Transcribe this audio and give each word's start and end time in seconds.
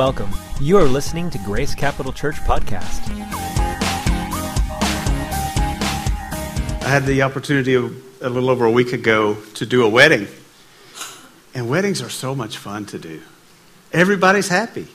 Welcome. 0.00 0.30
You 0.62 0.78
are 0.78 0.84
listening 0.84 1.28
to 1.28 1.36
Grace 1.40 1.74
Capital 1.74 2.10
Church 2.10 2.36
Podcast. 2.36 3.06
I 6.80 6.88
had 6.88 7.04
the 7.04 7.20
opportunity 7.20 7.74
a 7.74 7.80
little 7.82 8.48
over 8.48 8.64
a 8.64 8.70
week 8.70 8.94
ago 8.94 9.34
to 9.56 9.66
do 9.66 9.84
a 9.84 9.88
wedding. 9.90 10.26
And 11.54 11.68
weddings 11.68 12.00
are 12.00 12.08
so 12.08 12.34
much 12.34 12.56
fun 12.56 12.86
to 12.86 12.98
do. 12.98 13.20
Everybody's 13.92 14.48
happy. 14.48 14.88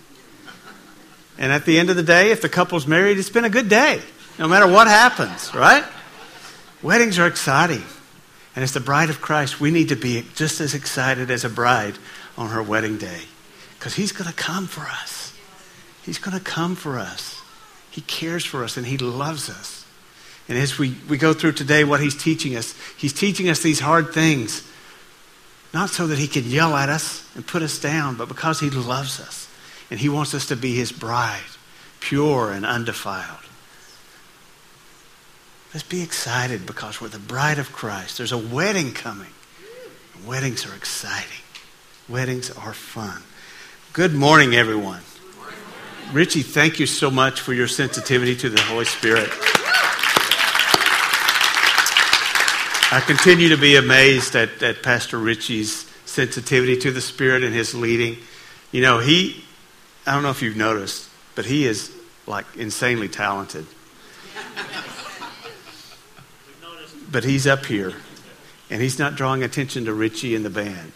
And 1.38 1.52
at 1.52 1.66
the 1.66 1.78
end 1.78 1.92
of 1.92 1.98
the 1.98 2.02
day, 2.02 2.32
if 2.32 2.42
the 2.42 2.50
couple's 2.50 2.88
married, 2.88 3.20
it's 3.20 3.30
been 3.30 3.46
a 3.46 3.50
good 3.52 3.70
day, 3.70 4.02
no 4.40 4.48
matter 4.48 4.66
what 4.66 4.88
happens, 4.88 5.54
right? 5.54 5.84
Weddings 6.82 7.20
are 7.20 7.28
exciting. 7.28 7.84
And 8.56 8.64
as 8.64 8.74
the 8.74 8.80
bride 8.80 9.12
of 9.12 9.22
Christ, 9.22 9.62
we 9.62 9.70
need 9.70 9.90
to 9.90 9.96
be 9.96 10.26
just 10.34 10.60
as 10.62 10.74
excited 10.74 11.30
as 11.30 11.46
a 11.46 11.50
bride 11.50 12.00
on 12.40 12.50
her 12.50 12.64
wedding 12.64 12.98
day. 12.98 13.22
Because 13.86 13.98
he's 13.98 14.14
going 14.14 14.28
to 14.28 14.36
come 14.36 14.66
for 14.66 14.82
us. 14.82 15.32
He's 16.04 16.18
going 16.18 16.36
to 16.36 16.44
come 16.44 16.76
for 16.76 16.98
us. 16.98 17.40
He 17.92 18.02
cares 18.02 18.44
for 18.44 18.64
us 18.64 18.78
and 18.78 18.88
he 18.88 18.98
loves 18.98 19.48
us. 19.48 19.86
And 20.50 20.58
as 20.58 20.80
we, 20.80 20.96
we 21.08 21.20
go 21.20 21.34
through 21.34 21.52
today 21.52 21.84
what 21.84 22.00
he's 22.00 22.16
teaching 22.16 22.56
us, 22.56 22.74
he's 22.98 23.14
teaching 23.14 23.48
us 23.48 23.62
these 23.62 23.80
hard 23.80 24.12
things, 24.12 24.68
not 25.72 25.92
so 25.92 26.08
that 26.08 26.18
he 26.18 26.28
can 26.28 26.46
yell 26.46 26.76
at 26.76 26.90
us 26.90 27.30
and 27.36 27.46
put 27.46 27.62
us 27.62 27.78
down, 27.78 28.16
but 28.16 28.28
because 28.28 28.60
he 28.60 28.72
loves 28.72 29.20
us. 29.20 29.48
And 29.92 30.00
he 30.00 30.10
wants 30.10 30.34
us 30.34 30.48
to 30.48 30.56
be 30.56 30.74
his 30.74 30.92
bride, 30.92 31.44
pure 32.00 32.52
and 32.52 32.66
undefiled. 32.66 33.46
Let's 35.76 35.86
be 35.88 36.02
excited 36.02 36.66
because 36.66 37.00
we're 37.00 37.10
the 37.10 37.20
bride 37.20 37.60
of 37.60 37.72
Christ. 37.72 38.18
There's 38.18 38.32
a 38.32 38.38
wedding 38.40 38.94
coming. 38.94 39.34
Weddings 40.26 40.66
are 40.66 40.74
exciting. 40.74 41.44
Weddings 42.10 42.50
are 42.50 42.74
fun. 42.74 43.22
Good 43.96 44.14
morning, 44.14 44.56
everyone. 44.56 45.00
Richie, 46.12 46.42
thank 46.42 46.82
you 46.82 46.86
so 46.86 47.10
much 47.10 47.40
for 47.40 47.54
your 47.54 47.70
sensitivity 47.70 48.36
to 48.36 48.50
the 48.50 48.60
Holy 48.60 48.84
Spirit. 48.84 49.30
I 52.92 53.02
continue 53.08 53.48
to 53.48 53.58
be 53.58 53.78
amazed 53.78 54.36
at, 54.36 54.62
at 54.62 54.84
Pastor 54.84 55.18
Richie's 55.18 55.90
sensitivity 56.04 56.76
to 56.80 56.92
the 56.92 57.00
Spirit 57.00 57.42
and 57.46 57.56
his 57.56 57.74
leading. 57.74 58.18
You 58.74 58.82
know, 58.82 59.00
he, 59.00 59.46
I 60.06 60.14
don't 60.14 60.24
know 60.24 60.30
if 60.30 60.42
you've 60.42 60.58
noticed, 60.58 61.10
but 61.34 61.46
he 61.46 61.66
is 61.66 61.90
like 62.28 62.46
insanely 62.58 63.08
talented. 63.08 63.66
But 67.10 67.24
he's 67.24 67.48
up 67.48 67.66
here, 67.66 67.94
and 68.70 68.82
he's 68.82 69.00
not 69.00 69.16
drawing 69.16 69.42
attention 69.42 69.86
to 69.86 69.94
Richie 69.94 70.36
and 70.36 70.44
the 70.44 70.50
band. 70.50 70.92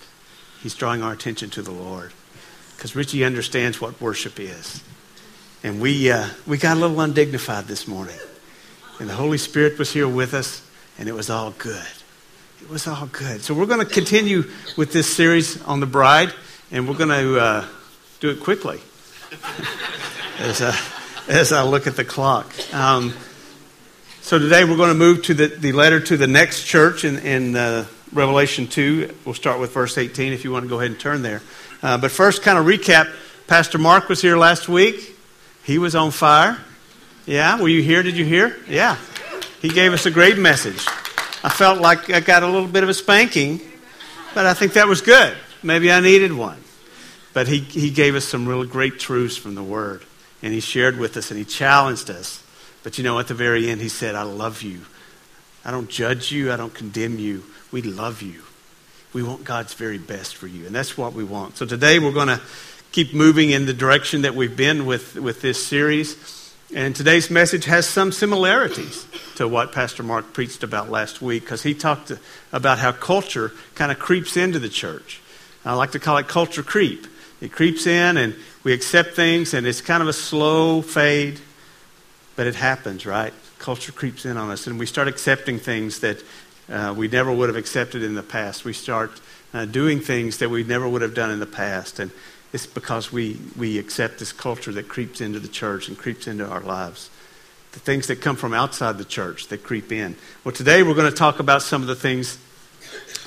He's 0.61 0.75
drawing 0.75 1.01
our 1.01 1.13
attention 1.13 1.49
to 1.51 1.61
the 1.61 1.71
Lord 1.71 2.11
because 2.79 2.95
Richie 2.95 3.25
understands 3.25 3.81
what 3.81 3.99
worship 3.99 4.39
is. 4.39 4.81
And 5.65 5.81
we, 5.81 6.09
uh, 6.09 6.29
we 6.47 6.57
got 6.57 6.77
a 6.77 6.79
little 6.79 7.01
undignified 7.01 7.65
this 7.65 7.89
morning. 7.89 8.15
And 9.01 9.09
the 9.09 9.15
Holy 9.15 9.37
Spirit 9.37 9.77
was 9.77 9.91
here 9.91 10.07
with 10.07 10.33
us, 10.33 10.65
and 10.97 11.09
it 11.09 11.11
was 11.11 11.29
all 11.29 11.51
good. 11.51 11.85
It 12.61 12.69
was 12.69 12.87
all 12.87 13.07
good. 13.07 13.41
So 13.41 13.53
we're 13.53 13.65
going 13.65 13.85
to 13.85 13.93
continue 13.93 14.49
with 14.77 14.93
this 14.93 15.13
series 15.13 15.61
on 15.63 15.81
the 15.81 15.87
bride, 15.87 16.33
and 16.71 16.87
we're 16.87 16.95
going 16.95 17.09
to 17.09 17.37
uh, 17.37 17.65
do 18.21 18.29
it 18.29 18.39
quickly 18.39 18.79
as, 20.39 20.61
uh, 20.61 20.73
as 21.27 21.51
I 21.51 21.63
look 21.63 21.85
at 21.85 21.97
the 21.97 22.05
clock. 22.05 22.49
Um, 22.73 23.13
so 24.21 24.39
today 24.39 24.63
we're 24.63 24.77
going 24.77 24.93
to 24.93 24.95
move 24.95 25.23
to 25.23 25.33
the, 25.33 25.47
the 25.47 25.73
letter 25.73 25.99
to 25.99 26.15
the 26.15 26.27
next 26.27 26.63
church 26.63 27.03
in, 27.03 27.17
in 27.19 27.57
uh, 27.57 27.87
Revelation 28.13 28.67
2. 28.67 29.17
We'll 29.25 29.35
start 29.35 29.59
with 29.59 29.73
verse 29.73 29.97
18 29.97 30.31
if 30.31 30.45
you 30.45 30.53
want 30.53 30.63
to 30.63 30.69
go 30.69 30.79
ahead 30.79 30.91
and 30.91 30.99
turn 30.99 31.23
there. 31.23 31.41
Uh, 31.81 31.97
but 31.97 32.11
first, 32.11 32.41
kind 32.41 32.57
of 32.57 32.65
recap 32.65 33.09
Pastor 33.47 33.77
Mark 33.77 34.09
was 34.09 34.21
here 34.21 34.37
last 34.37 34.67
week. 34.67 35.17
He 35.63 35.77
was 35.77 35.95
on 35.95 36.11
fire. 36.11 36.57
Yeah, 37.25 37.61
were 37.61 37.67
you 37.67 37.81
here? 37.81 38.03
Did 38.03 38.17
you 38.17 38.25
hear? 38.25 38.57
Yeah. 38.67 38.97
He 39.61 39.69
gave 39.69 39.93
us 39.93 40.05
a 40.05 40.11
great 40.11 40.37
message. 40.37 40.85
I 41.43 41.49
felt 41.49 41.79
like 41.79 42.09
I 42.09 42.19
got 42.19 42.43
a 42.43 42.47
little 42.47 42.67
bit 42.67 42.83
of 42.83 42.89
a 42.89 42.93
spanking, 42.93 43.61
but 44.33 44.45
I 44.45 44.53
think 44.53 44.73
that 44.73 44.87
was 44.87 45.01
good. 45.01 45.35
Maybe 45.63 45.91
I 45.91 45.99
needed 45.99 46.33
one. 46.33 46.61
But 47.33 47.47
he, 47.47 47.59
he 47.59 47.89
gave 47.91 48.15
us 48.15 48.25
some 48.25 48.47
real 48.47 48.65
great 48.65 48.99
truths 48.99 49.37
from 49.37 49.55
the 49.55 49.63
Word. 49.63 50.03
And 50.41 50.53
he 50.53 50.59
shared 50.59 50.97
with 50.97 51.17
us 51.17 51.31
and 51.31 51.37
he 51.37 51.45
challenged 51.45 52.09
us. 52.09 52.43
But 52.83 52.97
you 52.97 53.03
know, 53.03 53.19
at 53.19 53.27
the 53.27 53.33
very 53.33 53.69
end, 53.69 53.81
he 53.81 53.89
said, 53.89 54.15
I 54.15 54.23
love 54.23 54.61
you. 54.61 54.81
I 55.65 55.71
don't 55.71 55.89
judge 55.89 56.31
you. 56.31 56.51
I 56.51 56.55
don't 56.55 56.73
condemn 56.73 57.19
you. 57.19 57.43
We 57.71 57.81
love 57.81 58.21
you. 58.21 58.41
We 59.11 59.23
want 59.23 59.43
God's 59.43 59.73
very 59.73 59.97
best 59.97 60.35
for 60.35 60.45
you, 60.45 60.67
and 60.67 60.75
that's 60.75 60.95
what 60.95 61.13
we 61.13 61.23
want. 61.23 61.57
So 61.57 61.65
today 61.65 61.97
we're 61.97 62.11
going 62.11 62.27
to 62.27 62.39
keep 62.91 63.11
moving 63.11 63.49
in 63.49 63.65
the 63.65 63.73
direction 63.73 64.21
that 64.21 64.35
we've 64.35 64.55
been 64.55 64.85
with, 64.85 65.15
with 65.15 65.41
this 65.41 65.65
series. 65.65 66.53
And 66.75 66.95
today's 66.95 67.31
message 67.31 67.65
has 67.65 67.87
some 67.87 68.11
similarities 68.11 69.07
to 69.37 69.47
what 69.47 69.71
Pastor 69.71 70.03
Mark 70.03 70.33
preached 70.33 70.61
about 70.61 70.91
last 70.91 71.23
week 71.23 71.41
because 71.41 71.63
he 71.63 71.73
talked 71.73 72.11
about 72.53 72.77
how 72.77 72.91
culture 72.91 73.51
kind 73.73 73.91
of 73.91 73.97
creeps 73.97 74.37
into 74.37 74.59
the 74.59 74.69
church. 74.69 75.21
I 75.65 75.73
like 75.73 75.91
to 75.91 75.99
call 75.99 76.17
it 76.17 76.27
culture 76.27 76.61
creep. 76.61 77.07
It 77.41 77.51
creeps 77.51 77.87
in 77.87 78.15
and 78.15 78.35
we 78.63 78.73
accept 78.73 79.15
things 79.15 79.55
and 79.55 79.65
it's 79.65 79.81
kind 79.81 80.03
of 80.03 80.07
a 80.07 80.13
slow 80.13 80.83
fade, 80.83 81.39
but 82.35 82.45
it 82.45 82.53
happens, 82.53 83.07
right? 83.07 83.33
Culture 83.57 83.91
creeps 83.91 84.25
in 84.25 84.37
on 84.37 84.51
us 84.51 84.67
and 84.67 84.77
we 84.77 84.85
start 84.85 85.07
accepting 85.07 85.57
things 85.57 86.01
that 86.01 86.21
uh, 86.69 86.93
we 86.95 87.07
never 87.07 87.31
would 87.31 87.49
have 87.49 87.55
accepted 87.55 88.03
in 88.03 88.15
the 88.15 88.23
past. 88.23 88.63
We 88.63 88.73
start 88.73 89.11
uh, 89.53 89.65
doing 89.65 89.99
things 89.99 90.37
that 90.37 90.49
we 90.49 90.63
never 90.63 90.87
would 90.87 91.01
have 91.01 91.13
done 91.13 91.31
in 91.31 91.39
the 91.39 91.45
past. 91.45 91.99
And 91.99 92.11
it's 92.53 92.65
because 92.65 93.11
we, 93.11 93.39
we 93.57 93.77
accept 93.77 94.19
this 94.19 94.31
culture 94.31 94.71
that 94.73 94.87
creeps 94.87 95.21
into 95.21 95.39
the 95.39 95.47
church 95.47 95.87
and 95.87 95.97
creeps 95.97 96.27
into 96.27 96.45
our 96.45 96.61
lives. 96.61 97.09
The 97.71 97.79
things 97.79 98.07
that 98.07 98.21
come 98.21 98.35
from 98.35 98.53
outside 98.53 98.97
the 98.97 99.05
church 99.05 99.47
that 99.47 99.63
creep 99.63 99.91
in. 99.91 100.15
Well, 100.43 100.53
today 100.53 100.83
we're 100.83 100.95
going 100.95 101.11
to 101.11 101.15
talk 101.15 101.39
about 101.39 101.61
some 101.61 101.81
of 101.81 101.87
the 101.87 101.95
things 101.95 102.39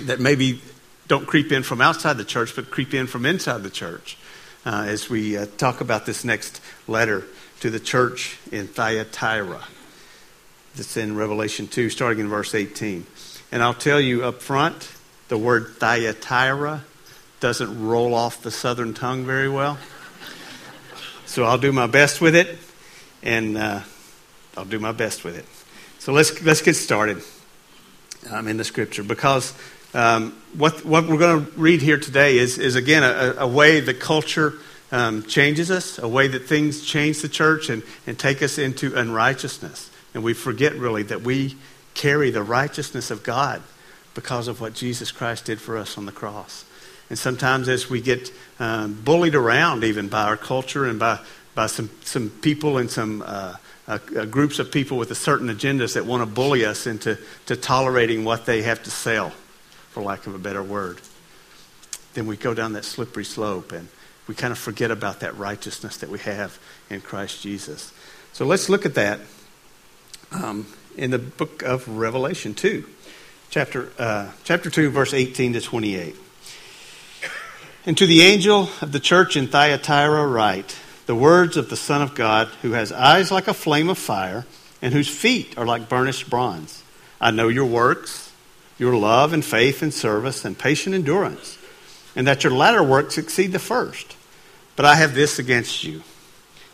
that 0.02 0.20
maybe 0.20 0.60
don't 1.08 1.26
creep 1.26 1.52
in 1.52 1.62
from 1.62 1.80
outside 1.80 2.16
the 2.16 2.24
church, 2.24 2.54
but 2.56 2.70
creep 2.70 2.94
in 2.94 3.06
from 3.06 3.26
inside 3.26 3.62
the 3.62 3.70
church 3.70 4.16
uh, 4.64 4.84
as 4.86 5.08
we 5.08 5.36
uh, 5.36 5.46
talk 5.58 5.80
about 5.80 6.06
this 6.06 6.24
next 6.24 6.60
letter 6.88 7.24
to 7.60 7.70
the 7.70 7.80
church 7.80 8.38
in 8.50 8.66
Thyatira. 8.66 9.62
That's 10.74 10.96
in 10.96 11.16
Revelation 11.16 11.68
2, 11.68 11.90
starting 11.90 12.20
in 12.20 12.28
verse 12.28 12.54
18. 12.54 13.06
And 13.52 13.62
I'll 13.62 13.74
tell 13.74 14.00
you 14.00 14.24
up 14.24 14.40
front, 14.40 14.90
the 15.28 15.36
word 15.36 15.76
Thyatira 15.76 16.84
doesn't 17.38 17.86
roll 17.86 18.14
off 18.14 18.42
the 18.42 18.50
southern 18.50 18.94
tongue 18.94 19.26
very 19.26 19.48
well. 19.48 19.78
So 21.26 21.44
I'll 21.44 21.58
do 21.58 21.70
my 21.70 21.86
best 21.86 22.22
with 22.22 22.34
it, 22.34 22.58
and 23.22 23.58
uh, 23.58 23.80
I'll 24.56 24.64
do 24.64 24.78
my 24.78 24.92
best 24.92 25.22
with 25.22 25.36
it. 25.36 25.44
So 25.98 26.14
let's, 26.14 26.42
let's 26.42 26.62
get 26.62 26.76
started 26.76 27.22
um, 28.30 28.48
in 28.48 28.56
the 28.56 28.64
scripture 28.64 29.02
because 29.02 29.52
um, 29.92 30.32
what, 30.56 30.82
what 30.86 31.06
we're 31.06 31.18
going 31.18 31.44
to 31.44 31.52
read 31.52 31.82
here 31.82 31.98
today 31.98 32.38
is, 32.38 32.56
is 32.56 32.74
again, 32.74 33.02
a, 33.02 33.42
a 33.42 33.46
way 33.46 33.80
the 33.80 33.92
culture 33.92 34.54
um, 34.90 35.24
changes 35.24 35.70
us, 35.70 35.98
a 35.98 36.08
way 36.08 36.26
that 36.26 36.46
things 36.46 36.82
change 36.86 37.20
the 37.20 37.28
church 37.28 37.68
and, 37.68 37.82
and 38.06 38.18
take 38.18 38.42
us 38.42 38.56
into 38.56 38.94
unrighteousness. 38.96 39.90
And 40.14 40.24
we 40.24 40.32
forget 40.32 40.74
really 40.74 41.02
that 41.04 41.20
we 41.20 41.56
carry 41.94 42.30
the 42.30 42.42
righteousness 42.42 43.10
of 43.10 43.22
God 43.22 43.62
because 44.14 44.48
of 44.48 44.60
what 44.60 44.74
Jesus 44.74 45.10
Christ 45.10 45.46
did 45.46 45.60
for 45.60 45.76
us 45.76 45.96
on 45.96 46.06
the 46.06 46.12
cross. 46.12 46.64
And 47.08 47.18
sometimes 47.18 47.68
as 47.68 47.90
we 47.90 48.00
get 48.00 48.32
um, 48.58 48.94
bullied 49.04 49.34
around 49.34 49.84
even 49.84 50.08
by 50.08 50.22
our 50.24 50.36
culture 50.36 50.86
and 50.86 50.98
by, 50.98 51.18
by 51.54 51.66
some, 51.66 51.90
some 52.04 52.30
people 52.30 52.78
and 52.78 52.90
some 52.90 53.22
uh, 53.24 53.56
uh, 53.88 53.98
uh, 54.16 54.24
groups 54.26 54.58
of 54.58 54.70
people 54.70 54.96
with 54.96 55.10
a 55.10 55.14
certain 55.14 55.48
agendas 55.48 55.94
that 55.94 56.06
want 56.06 56.22
to 56.22 56.26
bully 56.26 56.64
us 56.64 56.86
into 56.86 57.18
to 57.46 57.56
tolerating 57.56 58.24
what 58.24 58.46
they 58.46 58.62
have 58.62 58.82
to 58.84 58.90
sell, 58.90 59.30
for 59.90 60.02
lack 60.02 60.26
of 60.26 60.34
a 60.34 60.38
better 60.38 60.62
word, 60.62 61.00
then 62.14 62.26
we 62.26 62.36
go 62.36 62.54
down 62.54 62.74
that 62.74 62.84
slippery 62.84 63.24
slope 63.24 63.72
and 63.72 63.88
we 64.28 64.34
kind 64.34 64.52
of 64.52 64.58
forget 64.58 64.90
about 64.90 65.20
that 65.20 65.36
righteousness 65.36 65.96
that 65.98 66.08
we 66.08 66.18
have 66.20 66.58
in 66.90 67.00
Christ 67.00 67.42
Jesus. 67.42 67.92
So 68.32 68.46
let's 68.46 68.68
look 68.68 68.86
at 68.86 68.94
that. 68.94 69.20
Um, 70.32 70.66
in 70.96 71.10
the 71.10 71.18
book 71.18 71.62
of 71.62 71.86
Revelation 71.86 72.54
2, 72.54 72.86
chapter, 73.50 73.90
uh, 73.98 74.30
chapter 74.44 74.70
2, 74.70 74.88
verse 74.88 75.12
18 75.12 75.52
to 75.52 75.60
28. 75.60 76.16
And 77.84 77.98
to 77.98 78.06
the 78.06 78.22
angel 78.22 78.70
of 78.80 78.92
the 78.92 79.00
church 79.00 79.36
in 79.36 79.48
Thyatira 79.48 80.26
write 80.26 80.78
the 81.04 81.14
words 81.14 81.58
of 81.58 81.68
the 81.68 81.76
Son 81.76 82.00
of 82.00 82.14
God, 82.14 82.48
who 82.62 82.72
has 82.72 82.92
eyes 82.92 83.30
like 83.30 83.46
a 83.46 83.52
flame 83.52 83.90
of 83.90 83.98
fire, 83.98 84.46
and 84.80 84.94
whose 84.94 85.08
feet 85.08 85.58
are 85.58 85.66
like 85.66 85.90
burnished 85.90 86.30
bronze. 86.30 86.82
I 87.20 87.30
know 87.30 87.48
your 87.48 87.66
works, 87.66 88.32
your 88.78 88.96
love 88.96 89.34
and 89.34 89.44
faith 89.44 89.82
and 89.82 89.92
service 89.92 90.46
and 90.46 90.58
patient 90.58 90.94
endurance, 90.94 91.58
and 92.16 92.26
that 92.26 92.42
your 92.42 92.54
latter 92.54 92.82
works 92.82 93.18
exceed 93.18 93.52
the 93.52 93.58
first. 93.58 94.16
But 94.76 94.86
I 94.86 94.94
have 94.94 95.14
this 95.14 95.38
against 95.38 95.84
you, 95.84 96.02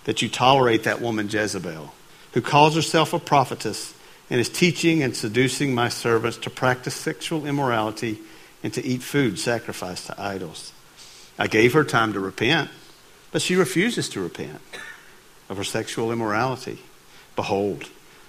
that 0.05 0.23
you 0.23 0.29
tolerate 0.29 0.85
that 0.85 1.01
woman 1.01 1.29
Jezebel, 1.29 1.93
who 2.33 2.41
calls 2.41 2.75
herself 2.75 3.13
a 3.13 3.19
prophetess 3.19 3.95
and 4.31 4.41
is 4.41 4.49
teaching 4.49 5.03
and 5.03 5.17
seducing 5.17 5.75
my 5.75 5.89
servants 5.89 6.37
to 6.39 6.51
practice 6.51 6.95
sexual 6.95 7.47
immorality 7.47 8.19
and 8.63 8.73
to 8.75 8.85
eat 8.85 9.03
food 9.03 9.39
sacrificed 9.39 10.07
to 10.07 10.21
idols. 10.21 10.73
I 11.39 11.47
gave 11.47 11.73
her 11.73 11.85
time 11.85 12.13
to 12.13 12.21
repent, 12.21 12.71
But 13.31 13.43
she 13.43 13.57
refuses 13.57 14.09
to 14.11 14.21
repent 14.21 14.61
of 15.49 15.57
her 15.57 15.65
sexual 15.65 16.11
immorality. 16.11 16.79
Behold, 17.37 17.85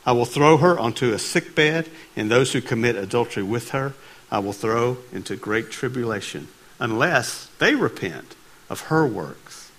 I 0.06 0.12
will 0.12 0.26
throw 0.26 0.58
her 0.58 0.78
onto 0.78 1.14
a 1.14 1.20
sick 1.20 1.56
bed, 1.56 1.90
and 2.16 2.30
those 2.30 2.54
who 2.54 2.62
commit 2.62 2.96
adultery 2.96 3.44
with 3.44 3.70
her 3.72 3.94
I 4.32 4.40
will 4.40 4.54
throw 4.54 4.98
into 5.12 5.36
great 5.36 5.72
tribulation, 5.72 6.48
unless 6.80 7.50
they 7.58 7.76
repent 7.76 8.36
of 8.70 8.82
her 8.82 9.06
works. 9.08 9.72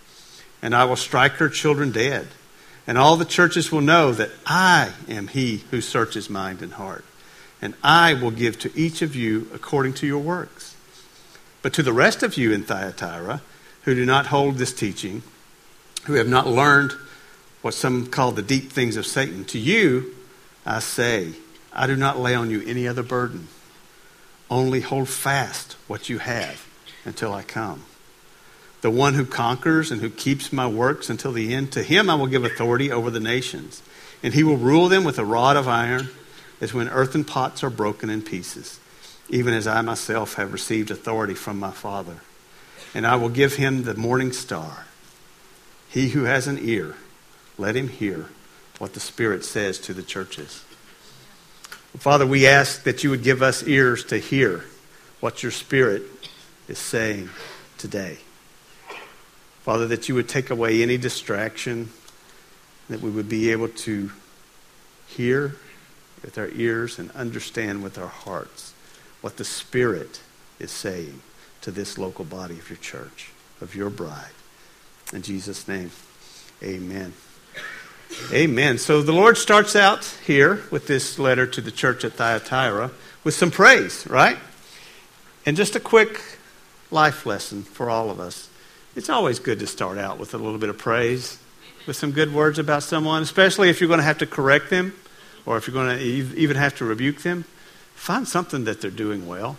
And 0.61 0.75
I 0.75 0.85
will 0.85 0.97
strike 0.97 1.33
her 1.35 1.49
children 1.49 1.93
dead, 1.93 2.29
and 2.91 2.99
all 2.99 3.17
the 3.17 3.25
churches 3.25 3.71
will 3.71 3.83
know 3.83 4.11
that 4.11 4.31
I 4.45 4.91
am 5.09 5.29
he 5.29 5.59
who 5.71 5.81
searches 5.81 6.29
mind 6.29 6.61
and 6.61 6.73
heart, 6.73 7.05
and 7.63 7.75
I 7.85 8.15
will 8.15 8.33
give 8.33 8.59
to 8.59 8.77
each 8.77 9.01
of 9.01 9.15
you 9.15 9.49
according 9.55 9.95
to 9.95 10.09
your 10.09 10.19
works. 10.19 10.75
But 11.63 11.73
to 11.75 11.85
the 11.85 11.93
rest 11.93 12.25
of 12.25 12.37
you 12.37 12.51
in 12.51 12.65
Thyatira, 12.65 13.43
who 13.83 13.95
do 13.95 14.05
not 14.05 14.27
hold 14.27 14.57
this 14.57 14.73
teaching, 14.73 15.23
who 16.07 16.15
have 16.15 16.27
not 16.27 16.49
learned 16.49 16.91
what 17.63 17.75
some 17.75 18.09
call 18.09 18.33
the 18.33 18.43
deep 18.43 18.73
things 18.73 18.97
of 18.97 19.07
Satan, 19.07 19.45
to 19.45 19.59
you 19.61 20.13
I 20.67 20.81
say, 20.81 21.35
I 21.73 21.87
do 21.87 21.95
not 21.95 22.19
lay 22.19 22.35
on 22.35 22.51
you 22.51 22.61
any 22.67 22.89
other 22.89 23.05
burden. 23.05 23.47
Only 24.51 24.81
hold 24.81 25.09
fast 25.09 25.77
what 25.87 26.09
you 26.09 26.19
have 26.19 26.67
until 27.05 27.33
I 27.33 27.45
come. 27.45 27.85
The 28.81 28.91
one 28.91 29.15
who 29.15 29.27
conquers 29.27 29.91
and 29.91 30.01
who 30.01 30.11
keeps 30.11 30.53
my 30.53 30.67
works 30.67 31.11
until 31.11 31.33
the 31.33 31.55
end, 31.55 31.73
to 31.73 31.83
him 31.83 32.09
I 32.09 32.15
will 32.15 32.27
give 32.27 32.45
authority 32.45 32.91
over 32.91 33.11
the 33.11 33.21
nations. 33.21 33.83
And 34.23 34.35
he 34.35 34.45
will 34.45 34.57
rule 34.57 34.89
them 34.89 35.05
with 35.05 35.19
a 35.19 35.25
rod 35.25 35.57
of 35.57 35.69
iron, 35.69 36.09
as 36.61 36.75
when 36.75 36.89
earthen 36.89 37.25
pots 37.25 37.65
are 37.65 37.71
broken 37.71 38.11
in 38.11 38.23
pieces, 38.23 38.79
even 39.29 39.55
as 39.55 39.67
I 39.67 39.81
myself 39.81 40.35
have 40.35 40.53
received 40.53 40.91
authority 40.91 41.35
from 41.35 41.59
my 41.59 41.71
Father. 41.71 42.17
And 42.95 43.07
I 43.07 43.17
will 43.17 43.29
give 43.29 43.57
him 43.57 43.85
the 43.85 43.95
morning 43.95 44.33
star. 44.33 44.87
He 45.89 46.11
who 46.11 46.25
has 46.25 46.47
an 46.47 46.59
ear, 46.61 46.97
let 47.57 47.77
him 47.77 47.89
hear 47.89 48.29
what 48.79 48.95
the 48.95 49.01
Spirit 49.01 49.45
says 49.45 49.79
to 49.81 49.95
the 49.95 50.03
churches. 50.03 50.65
Father, 51.99 52.27
we 52.27 52.47
ask 52.47 52.85
that 52.85 53.03
you 53.03 53.11
would 53.11 53.23
give 53.23 53.43
us 53.43 53.63
ears 53.65 54.05
to 54.05 54.19
hear 54.19 54.65
what 55.21 55.43
your 55.43 55.53
Spirit 55.53 56.03
is 56.69 56.79
saying 56.79 57.31
today. 57.79 58.19
Father, 59.71 59.87
that 59.87 60.09
you 60.09 60.17
would 60.17 60.29
take 60.29 60.51
away 60.51 60.83
any 60.83 60.97
distraction, 60.97 61.91
that 62.89 63.01
we 63.01 63.09
would 63.09 63.29
be 63.29 63.53
able 63.53 63.69
to 63.69 64.11
hear 65.07 65.55
with 66.23 66.37
our 66.39 66.49
ears 66.49 66.99
and 66.99 67.09
understand 67.13 67.81
with 67.81 67.97
our 67.97 68.09
hearts 68.09 68.75
what 69.21 69.37
the 69.37 69.45
Spirit 69.45 70.23
is 70.59 70.73
saying 70.73 71.23
to 71.61 71.71
this 71.71 71.99
local 71.99 72.25
body 72.25 72.59
of 72.59 72.69
your 72.69 72.79
church, 72.79 73.31
of 73.61 73.77
your 73.77 73.91
bride. 73.91 74.33
In 75.13 75.23
Jesus' 75.23 75.69
name, 75.69 75.93
amen. 76.65 77.13
Amen. 78.33 78.77
So 78.77 79.03
the 79.03 79.13
Lord 79.13 79.39
starts 79.39 79.77
out 79.77 80.05
here 80.27 80.65
with 80.73 80.89
this 80.89 81.17
letter 81.17 81.47
to 81.47 81.61
the 81.61 81.71
church 81.71 82.05
at 82.05 82.15
Thyatira 82.15 82.91
with 83.23 83.35
some 83.35 83.53
praise, 83.53 84.05
right? 84.09 84.39
And 85.47 85.57
just 85.57 85.77
a 85.77 85.81
quick 85.81 86.21
life 86.91 87.25
lesson 87.25 87.63
for 87.63 87.89
all 87.89 88.11
of 88.11 88.19
us. 88.19 88.50
It's 88.97 89.09
always 89.09 89.39
good 89.39 89.59
to 89.61 89.67
start 89.67 89.99
out 89.99 90.19
with 90.19 90.35
a 90.35 90.39
little 90.39 90.59
bit 90.59 90.69
of 90.69 90.79
praise, 90.79 91.39
with 91.87 91.97
some 91.97 92.13
good 92.13 92.35
words 92.35 92.59
about 92.59 92.83
someone, 92.83 93.23
especially 93.23 93.71
if 93.71 93.81
you're 93.81 93.89
going 93.89 93.99
to 93.99 94.05
have 94.05 94.19
to 94.19 94.27
correct 94.27 94.71
them 94.71 94.95
or 95.47 95.57
if 95.57 95.67
you're 95.67 95.75
going 95.75 95.97
to 95.97 96.05
even 96.05 96.57
have 96.57 96.77
to 96.77 96.85
rebuke 96.85 97.23
them. 97.23 97.45
Find 97.95 98.27
something 98.27 98.65
that 98.65 98.81
they're 98.81 98.91
doing 98.91 99.27
well 99.27 99.59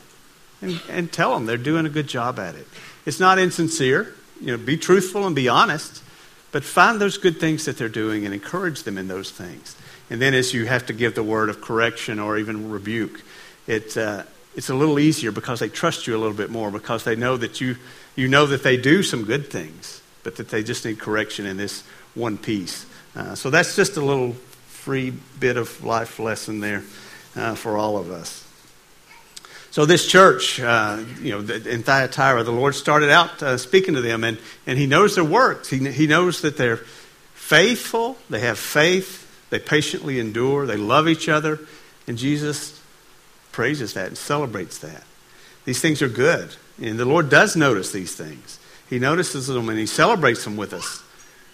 and, 0.61 0.81
and 0.89 1.11
tell 1.11 1.33
them 1.33 1.45
they're 1.45 1.57
doing 1.57 1.85
a 1.85 1.89
good 1.89 2.07
job 2.07 2.39
at 2.39 2.55
it. 2.55 2.67
It's 3.05 3.19
not 3.19 3.39
insincere. 3.39 4.13
You 4.39 4.47
know, 4.47 4.57
be 4.57 4.77
truthful 4.77 5.25
and 5.25 5.35
be 5.35 5.47
honest 5.47 6.03
but 6.51 6.63
find 6.63 6.99
those 6.99 7.17
good 7.17 7.39
things 7.39 7.65
that 7.65 7.77
they're 7.77 7.89
doing 7.89 8.25
and 8.25 8.33
encourage 8.33 8.83
them 8.83 8.97
in 8.97 9.07
those 9.07 9.31
things. 9.31 9.75
And 10.09 10.21
then 10.21 10.33
as 10.33 10.53
you 10.53 10.65
have 10.65 10.85
to 10.87 10.93
give 10.93 11.15
the 11.15 11.23
word 11.23 11.49
of 11.49 11.61
correction 11.61 12.19
or 12.19 12.37
even 12.37 12.69
rebuke, 12.69 13.23
it, 13.67 13.95
uh, 13.95 14.23
it's 14.55 14.69
a 14.69 14.75
little 14.75 14.99
easier 14.99 15.31
because 15.31 15.61
they 15.61 15.69
trust 15.69 16.07
you 16.07 16.15
a 16.15 16.19
little 16.19 16.35
bit 16.35 16.49
more 16.49 16.69
because 16.69 17.05
they 17.05 17.15
know 17.15 17.37
that 17.37 17.61
you, 17.61 17.77
you 18.15 18.27
know 18.27 18.45
that 18.45 18.63
they 18.63 18.77
do 18.77 19.03
some 19.03 19.23
good 19.23 19.49
things, 19.49 20.01
but 20.23 20.35
that 20.37 20.49
they 20.49 20.63
just 20.63 20.85
need 20.85 20.99
correction 20.99 21.45
in 21.45 21.57
this 21.57 21.83
one 22.13 22.37
piece. 22.37 22.85
Uh, 23.15 23.35
so 23.35 23.49
that's 23.49 23.75
just 23.75 23.97
a 23.97 24.01
little 24.01 24.33
free 24.67 25.13
bit 25.39 25.57
of 25.57 25.83
life 25.83 26.19
lesson 26.19 26.59
there 26.59 26.83
uh, 27.35 27.55
for 27.55 27.77
all 27.77 27.97
of 27.97 28.11
us. 28.11 28.47
So 29.71 29.85
this 29.85 30.05
church, 30.05 30.59
uh, 30.59 31.01
you 31.21 31.31
know, 31.31 31.53
in 31.53 31.83
Thyatira, 31.83 32.43
the 32.43 32.51
Lord 32.51 32.75
started 32.75 33.09
out 33.09 33.41
uh, 33.41 33.57
speaking 33.57 33.93
to 33.93 34.01
them, 34.01 34.25
and, 34.25 34.37
and 34.67 34.77
He 34.77 34.85
knows 34.85 35.15
their 35.15 35.23
works. 35.23 35.69
He, 35.69 35.89
he 35.91 36.07
knows 36.07 36.41
that 36.41 36.57
they're 36.57 36.81
faithful, 37.33 38.17
they 38.29 38.41
have 38.41 38.59
faith, 38.59 39.49
they 39.49 39.59
patiently 39.59 40.19
endure, 40.19 40.65
they 40.65 40.77
love 40.77 41.07
each 41.07 41.29
other, 41.29 41.59
and 42.07 42.17
Jesus 42.17 42.81
praises 43.51 43.93
that 43.93 44.07
and 44.07 44.17
celebrates 44.17 44.77
that. 44.79 45.03
These 45.65 45.79
things 45.79 46.01
are 46.01 46.09
good, 46.09 46.55
and 46.81 46.99
the 46.99 47.05
Lord 47.05 47.29
does 47.29 47.55
notice 47.55 47.91
these 47.91 48.15
things. 48.15 48.59
He 48.89 48.99
notices 48.99 49.47
them 49.47 49.69
and 49.69 49.79
He 49.79 49.85
celebrates 49.85 50.43
them 50.43 50.57
with 50.57 50.73
us, 50.73 51.03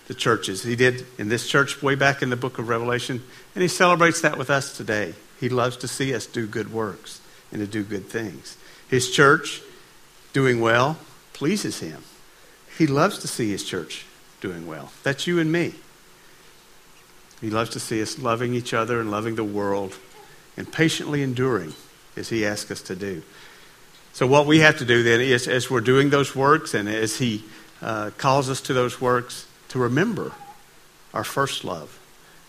the 0.07 0.13
churches. 0.13 0.63
He 0.63 0.75
did 0.75 1.05
in 1.19 1.29
this 1.29 1.47
church 1.47 1.83
way 1.83 1.95
back 1.95 2.21
in 2.21 2.29
the 2.29 2.35
book 2.35 2.57
of 2.57 2.69
Revelation, 2.69 3.21
and 3.53 3.61
He 3.61 3.67
celebrates 3.67 4.21
that 4.21 4.37
with 4.37 4.49
us 4.49 4.75
today. 4.75 5.13
He 5.39 5.49
loves 5.49 5.77
to 5.77 5.87
see 5.87 6.15
us 6.15 6.25
do 6.25 6.47
good 6.47 6.73
works 6.73 7.21
and 7.51 7.61
to 7.61 7.67
do 7.67 7.83
good 7.83 8.07
things. 8.07 8.57
His 8.87 9.11
church 9.11 9.61
doing 10.33 10.59
well 10.59 10.97
pleases 11.33 11.79
him. 11.79 12.03
He 12.77 12.87
loves 12.87 13.19
to 13.19 13.27
see 13.27 13.49
his 13.49 13.63
church 13.63 14.05
doing 14.41 14.67
well. 14.67 14.91
That's 15.03 15.27
you 15.27 15.39
and 15.39 15.51
me. 15.51 15.73
He 17.41 17.49
loves 17.49 17.69
to 17.71 17.79
see 17.79 18.01
us 18.01 18.17
loving 18.17 18.53
each 18.53 18.73
other 18.73 18.99
and 18.99 19.11
loving 19.11 19.35
the 19.35 19.43
world 19.43 19.97
and 20.55 20.71
patiently 20.71 21.21
enduring 21.21 21.73
as 22.15 22.29
he 22.29 22.45
asks 22.45 22.71
us 22.71 22.81
to 22.83 22.95
do. 22.95 23.23
So, 24.17 24.25
what 24.25 24.47
we 24.47 24.61
have 24.61 24.79
to 24.79 24.85
do 24.85 25.03
then 25.03 25.21
is, 25.21 25.47
as 25.47 25.69
we're 25.69 25.79
doing 25.79 26.09
those 26.09 26.35
works 26.35 26.73
and 26.73 26.89
as 26.89 27.19
he 27.19 27.43
uh, 27.83 28.09
calls 28.17 28.49
us 28.49 28.61
to 28.61 28.73
those 28.73 28.99
works, 28.99 29.45
to 29.69 29.77
remember 29.77 30.31
our 31.13 31.23
first 31.23 31.63
love. 31.63 31.99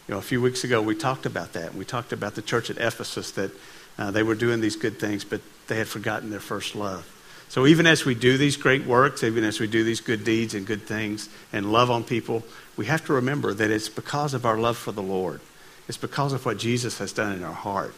You 0.08 0.14
know, 0.14 0.18
a 0.18 0.22
few 0.22 0.40
weeks 0.40 0.64
ago 0.64 0.80
we 0.80 0.94
talked 0.94 1.26
about 1.26 1.52
that. 1.52 1.74
We 1.74 1.84
talked 1.84 2.14
about 2.14 2.36
the 2.36 2.40
church 2.40 2.70
at 2.70 2.78
Ephesus 2.78 3.32
that 3.32 3.50
uh, 3.98 4.10
they 4.10 4.22
were 4.22 4.34
doing 4.34 4.62
these 4.62 4.76
good 4.76 4.98
things, 4.98 5.26
but 5.26 5.42
they 5.66 5.76
had 5.76 5.88
forgotten 5.88 6.30
their 6.30 6.40
first 6.40 6.74
love. 6.74 7.06
So 7.50 7.66
even 7.66 7.86
as 7.86 8.06
we 8.06 8.14
do 8.14 8.38
these 8.38 8.56
great 8.56 8.86
works, 8.86 9.22
even 9.22 9.44
as 9.44 9.60
we 9.60 9.66
do 9.66 9.84
these 9.84 10.00
good 10.00 10.24
deeds 10.24 10.54
and 10.54 10.66
good 10.66 10.86
things 10.86 11.28
and 11.52 11.70
love 11.70 11.90
on 11.90 12.02
people, 12.02 12.44
we 12.78 12.86
have 12.86 13.04
to 13.04 13.12
remember 13.12 13.52
that 13.52 13.70
it's 13.70 13.90
because 13.90 14.32
of 14.32 14.46
our 14.46 14.56
love 14.56 14.78
for 14.78 14.92
the 14.92 15.02
Lord. 15.02 15.42
It's 15.86 15.98
because 15.98 16.32
of 16.32 16.46
what 16.46 16.56
Jesus 16.56 16.96
has 16.96 17.12
done 17.12 17.36
in 17.36 17.44
our 17.44 17.52
heart 17.52 17.94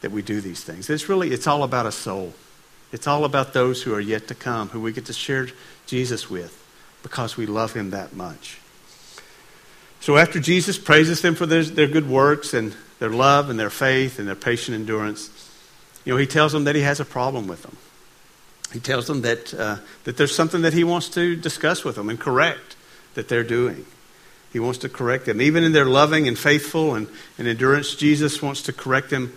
that 0.00 0.10
we 0.10 0.22
do 0.22 0.40
these 0.40 0.64
things. 0.64 0.88
It's 0.88 1.10
really, 1.10 1.32
it's 1.32 1.46
all 1.46 1.62
about 1.62 1.84
a 1.84 1.92
soul. 1.92 2.32
It's 2.92 3.06
all 3.06 3.24
about 3.24 3.52
those 3.52 3.82
who 3.82 3.94
are 3.94 4.00
yet 4.00 4.28
to 4.28 4.34
come, 4.34 4.68
who 4.68 4.80
we 4.80 4.92
get 4.92 5.06
to 5.06 5.12
share 5.12 5.48
Jesus 5.86 6.30
with 6.30 6.62
because 7.02 7.36
we 7.36 7.46
love 7.46 7.72
him 7.72 7.90
that 7.90 8.14
much. 8.14 8.58
So 10.00 10.16
after 10.16 10.38
Jesus 10.38 10.78
praises 10.78 11.22
them 11.22 11.34
for 11.34 11.46
their, 11.46 11.62
their 11.62 11.88
good 11.88 12.08
works 12.08 12.54
and 12.54 12.74
their 12.98 13.10
love 13.10 13.50
and 13.50 13.58
their 13.58 13.70
faith 13.70 14.18
and 14.18 14.28
their 14.28 14.34
patient 14.36 14.74
endurance, 14.74 15.30
you 16.04 16.12
know, 16.12 16.16
he 16.16 16.26
tells 16.26 16.52
them 16.52 16.64
that 16.64 16.74
he 16.74 16.82
has 16.82 17.00
a 17.00 17.04
problem 17.04 17.46
with 17.46 17.62
them. 17.62 17.76
He 18.72 18.80
tells 18.80 19.06
them 19.06 19.22
that, 19.22 19.54
uh, 19.54 19.76
that 20.04 20.16
there's 20.16 20.34
something 20.34 20.62
that 20.62 20.72
he 20.72 20.84
wants 20.84 21.08
to 21.10 21.36
discuss 21.36 21.84
with 21.84 21.96
them 21.96 22.08
and 22.08 22.18
correct 22.18 22.76
that 23.14 23.28
they're 23.28 23.44
doing. 23.44 23.86
He 24.52 24.58
wants 24.58 24.78
to 24.80 24.88
correct 24.88 25.26
them. 25.26 25.40
Even 25.40 25.64
in 25.64 25.72
their 25.72 25.84
loving 25.84 26.28
and 26.28 26.38
faithful 26.38 26.94
and, 26.94 27.08
and 27.38 27.48
endurance, 27.48 27.94
Jesus 27.94 28.40
wants 28.40 28.62
to 28.62 28.72
correct 28.72 29.10
them 29.10 29.32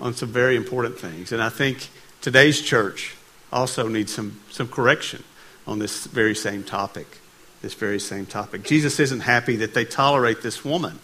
on 0.00 0.14
some 0.14 0.30
very 0.30 0.56
important 0.56 0.98
things. 0.98 1.32
And 1.32 1.42
I 1.42 1.48
think 1.48 1.90
today's 2.20 2.60
church 2.60 3.14
also 3.52 3.88
needs 3.88 4.14
some, 4.14 4.40
some 4.50 4.68
correction 4.68 5.24
on 5.66 5.78
this 5.78 6.06
very 6.06 6.34
same 6.34 6.62
topic. 6.62 7.18
This 7.62 7.74
very 7.74 8.00
same 8.00 8.26
topic. 8.26 8.62
Jesus 8.62 8.98
isn't 8.98 9.20
happy 9.20 9.56
that 9.56 9.74
they 9.74 9.84
tolerate 9.84 10.42
this 10.42 10.64
woman 10.64 10.98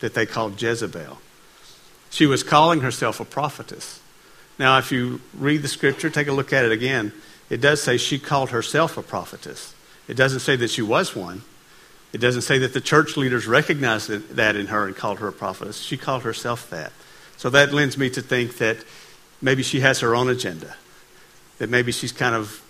that 0.00 0.14
they 0.14 0.26
called 0.26 0.60
Jezebel. 0.60 1.18
She 2.10 2.26
was 2.26 2.42
calling 2.42 2.80
herself 2.80 3.20
a 3.20 3.24
prophetess. 3.24 4.00
Now, 4.58 4.78
if 4.78 4.92
you 4.92 5.20
read 5.32 5.62
the 5.62 5.68
scripture, 5.68 6.10
take 6.10 6.28
a 6.28 6.32
look 6.32 6.52
at 6.52 6.64
it 6.64 6.72
again, 6.72 7.12
it 7.50 7.60
does 7.60 7.82
say 7.82 7.96
she 7.96 8.18
called 8.18 8.50
herself 8.50 8.96
a 8.96 9.02
prophetess. 9.02 9.74
It 10.06 10.14
doesn't 10.14 10.40
say 10.40 10.56
that 10.56 10.70
she 10.70 10.82
was 10.82 11.16
one. 11.16 11.42
It 12.12 12.18
doesn't 12.18 12.42
say 12.42 12.58
that 12.58 12.72
the 12.72 12.80
church 12.80 13.16
leaders 13.16 13.46
recognized 13.46 14.08
that 14.08 14.56
in 14.56 14.66
her 14.68 14.86
and 14.86 14.94
called 14.94 15.18
her 15.18 15.28
a 15.28 15.32
prophetess. 15.32 15.80
She 15.80 15.96
called 15.96 16.22
herself 16.22 16.70
that. 16.70 16.92
So 17.36 17.50
that 17.50 17.72
lends 17.72 17.98
me 17.98 18.10
to 18.10 18.22
think 18.22 18.58
that 18.58 18.76
maybe 19.44 19.62
she 19.62 19.80
has 19.80 20.00
her 20.00 20.16
own 20.16 20.28
agenda, 20.28 20.74
that 21.58 21.68
maybe 21.68 21.92
she's 21.92 22.12
kind 22.12 22.34
of 22.34 22.62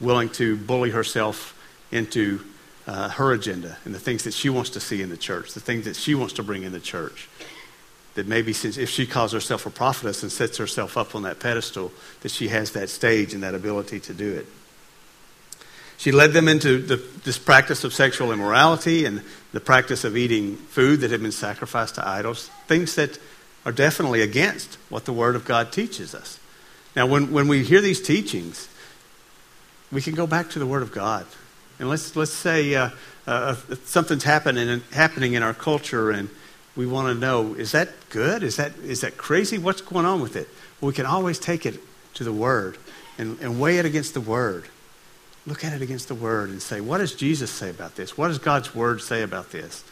willing 0.00 0.28
to 0.30 0.56
bully 0.56 0.90
herself 0.90 1.56
into 1.90 2.42
uh, 2.86 3.10
her 3.10 3.32
agenda 3.32 3.76
and 3.84 3.94
the 3.94 3.98
things 3.98 4.24
that 4.24 4.32
she 4.32 4.48
wants 4.48 4.70
to 4.70 4.80
see 4.80 5.02
in 5.02 5.10
the 5.10 5.16
church, 5.16 5.52
the 5.52 5.60
things 5.60 5.84
that 5.84 5.96
she 5.96 6.14
wants 6.14 6.32
to 6.34 6.42
bring 6.42 6.62
in 6.62 6.72
the 6.72 6.80
church 6.80 7.28
that 8.14 8.26
maybe 8.26 8.52
since 8.52 8.76
if 8.76 8.90
she 8.90 9.06
calls 9.06 9.32
herself 9.32 9.66
a 9.66 9.70
prophetess 9.70 10.22
and 10.22 10.32
sets 10.32 10.56
herself 10.56 10.96
up 10.96 11.14
on 11.14 11.22
that 11.22 11.38
pedestal, 11.38 11.92
that 12.22 12.30
she 12.30 12.48
has 12.48 12.72
that 12.72 12.88
stage 12.88 13.34
and 13.34 13.42
that 13.42 13.54
ability 13.54 14.00
to 14.00 14.12
do 14.12 14.34
it. 14.34 14.46
She 15.96 16.12
led 16.12 16.32
them 16.32 16.48
into 16.48 16.80
the, 16.80 16.96
this 17.24 17.38
practice 17.38 17.84
of 17.84 17.92
sexual 17.92 18.32
immorality 18.32 19.04
and 19.04 19.22
the 19.52 19.60
practice 19.60 20.02
of 20.02 20.16
eating 20.16 20.56
food 20.56 21.00
that 21.00 21.10
had 21.10 21.22
been 21.22 21.32
sacrificed 21.32 21.96
to 21.96 22.08
idols, 22.08 22.48
things 22.66 22.94
that 22.94 23.18
are 23.64 23.72
definitely 23.72 24.22
against 24.22 24.76
what 24.88 25.04
the 25.04 25.12
Word 25.12 25.36
of 25.36 25.44
God 25.44 25.72
teaches 25.72 26.14
us. 26.14 26.38
Now, 26.96 27.06
when, 27.06 27.30
when 27.30 27.46
we 27.48 27.62
hear 27.62 27.80
these 27.80 28.00
teachings, 28.00 28.68
we 29.92 30.02
can 30.02 30.14
go 30.14 30.26
back 30.26 30.50
to 30.50 30.58
the 30.58 30.66
Word 30.66 30.82
of 30.82 30.92
God. 30.92 31.26
And 31.78 31.88
let's, 31.88 32.14
let's 32.16 32.32
say 32.32 32.74
uh, 32.74 32.90
uh, 33.26 33.54
something's 33.84 34.24
happening, 34.24 34.82
happening 34.92 35.34
in 35.34 35.42
our 35.42 35.54
culture 35.54 36.10
and 36.10 36.28
we 36.76 36.86
want 36.86 37.08
to 37.08 37.14
know 37.14 37.54
is 37.54 37.72
that 37.72 37.88
good? 38.10 38.42
Is 38.42 38.56
that, 38.56 38.76
is 38.78 39.00
that 39.00 39.16
crazy? 39.16 39.58
What's 39.58 39.80
going 39.80 40.06
on 40.06 40.20
with 40.20 40.36
it? 40.36 40.48
Well, 40.80 40.88
we 40.88 40.94
can 40.94 41.06
always 41.06 41.38
take 41.38 41.66
it 41.66 41.80
to 42.14 42.24
the 42.24 42.32
Word 42.32 42.78
and, 43.18 43.38
and 43.40 43.60
weigh 43.60 43.78
it 43.78 43.84
against 43.84 44.14
the 44.14 44.20
Word. 44.20 44.66
Look 45.46 45.64
at 45.64 45.72
it 45.72 45.82
against 45.82 46.08
the 46.08 46.14
Word 46.14 46.50
and 46.50 46.62
say, 46.62 46.80
what 46.80 46.98
does 46.98 47.14
Jesus 47.14 47.50
say 47.50 47.70
about 47.70 47.96
this? 47.96 48.16
What 48.16 48.28
does 48.28 48.38
God's 48.38 48.74
Word 48.74 49.00
say 49.00 49.22
about 49.22 49.50
this? 49.50 49.84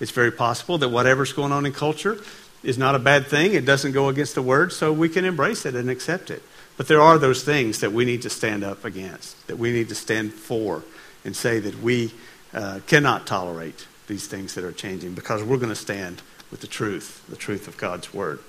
It's 0.00 0.10
very 0.10 0.30
possible 0.30 0.78
that 0.78 0.88
whatever's 0.88 1.32
going 1.32 1.52
on 1.52 1.66
in 1.66 1.72
culture 1.72 2.18
is 2.64 2.78
not 2.78 2.94
a 2.94 2.98
bad 2.98 3.26
thing. 3.26 3.54
It 3.54 3.64
doesn't 3.64 3.92
go 3.92 4.08
against 4.08 4.34
the 4.34 4.42
Word, 4.42 4.72
so 4.72 4.92
we 4.92 5.08
can 5.08 5.24
embrace 5.24 5.66
it 5.66 5.74
and 5.74 5.90
accept 5.90 6.30
it. 6.30 6.42
But 6.76 6.88
there 6.88 7.00
are 7.00 7.18
those 7.18 7.44
things 7.44 7.80
that 7.80 7.92
we 7.92 8.04
need 8.04 8.22
to 8.22 8.30
stand 8.30 8.64
up 8.64 8.84
against, 8.84 9.46
that 9.46 9.58
we 9.58 9.70
need 9.70 9.88
to 9.90 9.94
stand 9.94 10.32
for, 10.32 10.82
and 11.24 11.36
say 11.36 11.60
that 11.60 11.80
we 11.82 12.12
uh, 12.52 12.80
cannot 12.86 13.26
tolerate 13.26 13.86
these 14.06 14.26
things 14.26 14.54
that 14.54 14.64
are 14.64 14.72
changing 14.72 15.14
because 15.14 15.42
we're 15.42 15.56
going 15.56 15.68
to 15.68 15.76
stand 15.76 16.22
with 16.50 16.60
the 16.60 16.66
truth, 16.66 17.24
the 17.28 17.36
truth 17.36 17.68
of 17.68 17.76
God's 17.76 18.12
Word. 18.12 18.40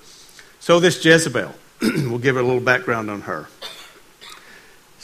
So, 0.60 0.80
this 0.80 1.04
Jezebel, 1.04 1.54
we'll 1.82 2.18
give 2.18 2.36
a 2.36 2.42
little 2.42 2.60
background 2.60 3.10
on 3.10 3.22
her. 3.22 3.48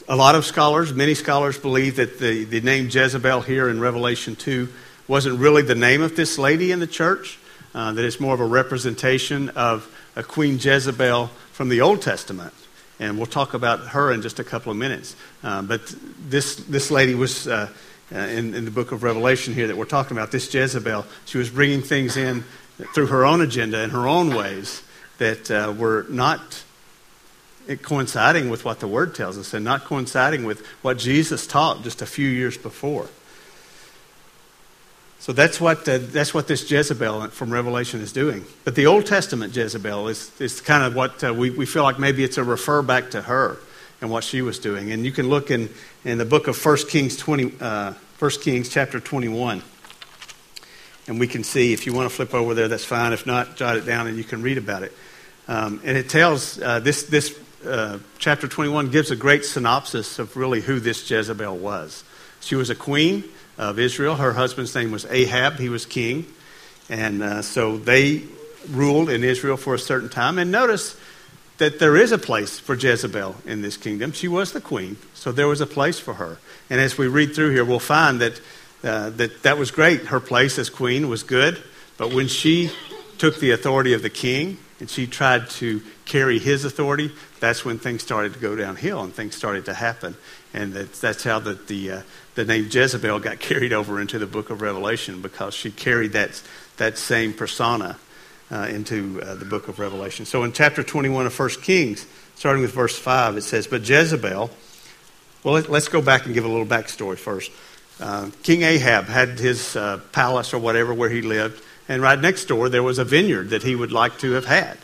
A 0.08 0.16
lot 0.16 0.34
of 0.34 0.44
scholars, 0.44 0.92
many 0.92 1.14
scholars, 1.14 1.58
believe 1.58 1.96
that 1.96 2.18
the, 2.18 2.44
the 2.44 2.60
name 2.60 2.88
Jezebel 2.90 3.42
here 3.42 3.68
in 3.68 3.80
Revelation 3.80 4.34
2 4.34 4.68
wasn't 5.06 5.38
really 5.38 5.62
the 5.62 5.74
name 5.74 6.02
of 6.02 6.16
this 6.16 6.38
lady 6.38 6.72
in 6.72 6.80
the 6.80 6.86
church, 6.86 7.38
uh, 7.74 7.92
that 7.92 8.04
it's 8.04 8.20
more 8.20 8.34
of 8.34 8.40
a 8.40 8.46
representation 8.46 9.48
of 9.50 9.88
a 10.16 10.22
Queen 10.22 10.58
Jezebel 10.58 11.28
from 11.52 11.68
the 11.68 11.80
Old 11.80 12.02
Testament. 12.02 12.52
And 13.00 13.16
we'll 13.16 13.26
talk 13.26 13.54
about 13.54 13.88
her 13.88 14.12
in 14.12 14.22
just 14.22 14.38
a 14.38 14.44
couple 14.44 14.70
of 14.70 14.78
minutes. 14.78 15.16
Uh, 15.42 15.62
but 15.62 15.94
this, 16.28 16.56
this 16.56 16.90
lady 16.90 17.14
was, 17.14 17.48
uh, 17.48 17.68
uh, 18.14 18.18
in, 18.18 18.54
in 18.54 18.64
the 18.64 18.70
book 18.70 18.92
of 18.92 19.02
Revelation 19.02 19.54
here 19.54 19.66
that 19.66 19.76
we're 19.76 19.84
talking 19.84 20.16
about, 20.16 20.30
this 20.30 20.52
Jezebel, 20.52 21.04
she 21.24 21.38
was 21.38 21.50
bringing 21.50 21.82
things 21.82 22.16
in 22.16 22.44
through 22.94 23.06
her 23.06 23.24
own 23.24 23.40
agenda 23.40 23.78
and 23.78 23.92
her 23.92 24.06
own 24.06 24.34
ways 24.34 24.82
that 25.18 25.50
uh, 25.50 25.72
were 25.76 26.06
not 26.08 26.64
coinciding 27.82 28.50
with 28.50 28.64
what 28.64 28.80
the 28.80 28.88
Word 28.88 29.14
tells 29.14 29.38
us 29.38 29.54
and 29.54 29.64
not 29.64 29.84
coinciding 29.84 30.44
with 30.44 30.66
what 30.82 30.98
Jesus 30.98 31.46
taught 31.46 31.82
just 31.82 32.02
a 32.02 32.06
few 32.06 32.28
years 32.28 32.58
before. 32.58 33.08
So 35.22 35.32
that's 35.32 35.60
what, 35.60 35.88
uh, 35.88 35.98
that's 36.00 36.34
what 36.34 36.48
this 36.48 36.68
Jezebel 36.68 37.28
from 37.28 37.52
Revelation 37.52 38.00
is 38.00 38.12
doing. 38.12 38.44
But 38.64 38.74
the 38.74 38.86
Old 38.86 39.06
Testament 39.06 39.54
Jezebel 39.54 40.08
is, 40.08 40.32
is 40.40 40.60
kind 40.60 40.82
of 40.82 40.96
what 40.96 41.22
uh, 41.22 41.32
we, 41.32 41.50
we 41.50 41.64
feel 41.64 41.84
like 41.84 41.96
maybe 41.96 42.24
it's 42.24 42.38
a 42.38 42.42
refer 42.42 42.82
back 42.82 43.12
to 43.12 43.22
her 43.22 43.58
and 44.00 44.10
what 44.10 44.24
she 44.24 44.42
was 44.42 44.58
doing. 44.58 44.90
And 44.90 45.04
you 45.04 45.12
can 45.12 45.28
look 45.28 45.52
in, 45.52 45.70
in 46.04 46.18
the 46.18 46.24
book 46.24 46.48
of 46.48 46.66
1 46.66 46.76
Kings, 46.88 47.16
20, 47.16 47.52
uh, 47.60 47.92
1 48.18 48.30
Kings 48.42 48.68
chapter 48.68 48.98
21. 48.98 49.62
And 51.06 51.20
we 51.20 51.28
can 51.28 51.44
see, 51.44 51.72
if 51.72 51.86
you 51.86 51.92
want 51.92 52.10
to 52.10 52.16
flip 52.16 52.34
over 52.34 52.54
there, 52.54 52.66
that's 52.66 52.84
fine. 52.84 53.12
If 53.12 53.24
not, 53.24 53.54
jot 53.54 53.76
it 53.76 53.86
down 53.86 54.08
and 54.08 54.18
you 54.18 54.24
can 54.24 54.42
read 54.42 54.58
about 54.58 54.82
it. 54.82 54.92
Um, 55.46 55.80
and 55.84 55.96
it 55.96 56.08
tells, 56.08 56.60
uh, 56.60 56.80
this, 56.80 57.04
this 57.04 57.38
uh, 57.64 58.00
chapter 58.18 58.48
21 58.48 58.90
gives 58.90 59.12
a 59.12 59.16
great 59.16 59.44
synopsis 59.44 60.18
of 60.18 60.36
really 60.36 60.60
who 60.60 60.80
this 60.80 61.08
Jezebel 61.08 61.58
was. 61.58 62.02
She 62.40 62.56
was 62.56 62.70
a 62.70 62.74
queen 62.74 63.22
of 63.58 63.78
Israel. 63.78 64.16
Her 64.16 64.32
husband's 64.32 64.74
name 64.74 64.90
was 64.90 65.04
Ahab, 65.06 65.58
he 65.58 65.68
was 65.68 65.86
king. 65.86 66.26
And 66.88 67.22
uh, 67.22 67.42
so 67.42 67.76
they 67.78 68.24
ruled 68.70 69.08
in 69.08 69.24
Israel 69.24 69.56
for 69.56 69.74
a 69.74 69.78
certain 69.78 70.08
time. 70.08 70.38
And 70.38 70.50
notice 70.50 70.96
that 71.58 71.78
there 71.78 71.96
is 71.96 72.12
a 72.12 72.18
place 72.18 72.58
for 72.58 72.74
Jezebel 72.74 73.36
in 73.46 73.62
this 73.62 73.76
kingdom. 73.76 74.12
She 74.12 74.28
was 74.28 74.52
the 74.52 74.60
queen, 74.60 74.96
so 75.14 75.32
there 75.32 75.48
was 75.48 75.60
a 75.60 75.66
place 75.66 75.98
for 75.98 76.14
her. 76.14 76.38
And 76.68 76.80
as 76.80 76.98
we 76.98 77.06
read 77.06 77.34
through 77.34 77.50
here, 77.50 77.64
we'll 77.64 77.78
find 77.78 78.20
that 78.20 78.40
uh, 78.82 79.10
that, 79.10 79.42
that 79.44 79.58
was 79.58 79.70
great. 79.70 80.06
Her 80.06 80.20
place 80.20 80.58
as 80.58 80.68
queen 80.68 81.08
was 81.08 81.22
good. 81.22 81.62
But 81.98 82.12
when 82.12 82.26
she 82.26 82.70
took 83.18 83.38
the 83.38 83.52
authority 83.52 83.92
of 83.92 84.02
the 84.02 84.10
king 84.10 84.58
and 84.80 84.90
she 84.90 85.06
tried 85.06 85.48
to 85.50 85.82
carry 86.04 86.40
his 86.40 86.64
authority, 86.64 87.12
that's 87.38 87.64
when 87.64 87.78
things 87.78 88.02
started 88.02 88.34
to 88.34 88.40
go 88.40 88.56
downhill 88.56 89.02
and 89.02 89.14
things 89.14 89.36
started 89.36 89.66
to 89.66 89.74
happen. 89.74 90.16
And 90.52 90.72
that's, 90.72 91.00
that's 91.00 91.22
how 91.22 91.38
the, 91.38 91.54
the, 91.54 91.90
uh, 91.90 92.02
the 92.34 92.44
name 92.44 92.68
Jezebel 92.70 93.20
got 93.20 93.40
carried 93.40 93.72
over 93.72 94.00
into 94.00 94.18
the 94.18 94.26
book 94.26 94.50
of 94.50 94.62
Revelation 94.62 95.20
because 95.20 95.54
she 95.54 95.70
carried 95.70 96.12
that, 96.12 96.42
that 96.78 96.96
same 96.98 97.34
persona 97.34 97.98
uh, 98.50 98.66
into 98.70 99.20
uh, 99.22 99.34
the 99.34 99.44
book 99.44 99.68
of 99.68 99.78
Revelation. 99.78 100.24
So 100.24 100.42
in 100.44 100.52
chapter 100.52 100.82
21 100.82 101.26
of 101.26 101.38
1 101.38 101.48
Kings, 101.62 102.06
starting 102.36 102.62
with 102.62 102.72
verse 102.72 102.98
5, 102.98 103.36
it 103.36 103.42
says, 103.42 103.66
But 103.66 103.88
Jezebel, 103.88 104.50
well, 105.42 105.54
let, 105.54 105.68
us 105.68 105.88
go 105.88 106.00
back 106.00 106.26
and 106.26 106.34
give 106.34 106.44
a 106.44 106.48
little 106.48 106.66
backstory 106.66 107.18
first. 107.18 107.50
Uh, 108.00 108.30
King 108.42 108.62
Ahab 108.62 109.06
had 109.06 109.38
his 109.38 109.76
uh, 109.76 110.00
palace 110.12 110.54
or 110.54 110.58
whatever 110.58 110.94
where 110.94 111.10
he 111.10 111.22
lived, 111.22 111.62
and 111.88 112.02
right 112.02 112.18
next 112.18 112.46
door 112.46 112.68
there 112.68 112.82
was 112.82 112.98
a 112.98 113.04
vineyard 113.04 113.50
that 113.50 113.62
he 113.62 113.74
would 113.74 113.92
like 113.92 114.18
to 114.18 114.32
have 114.32 114.46
had. 114.46 114.78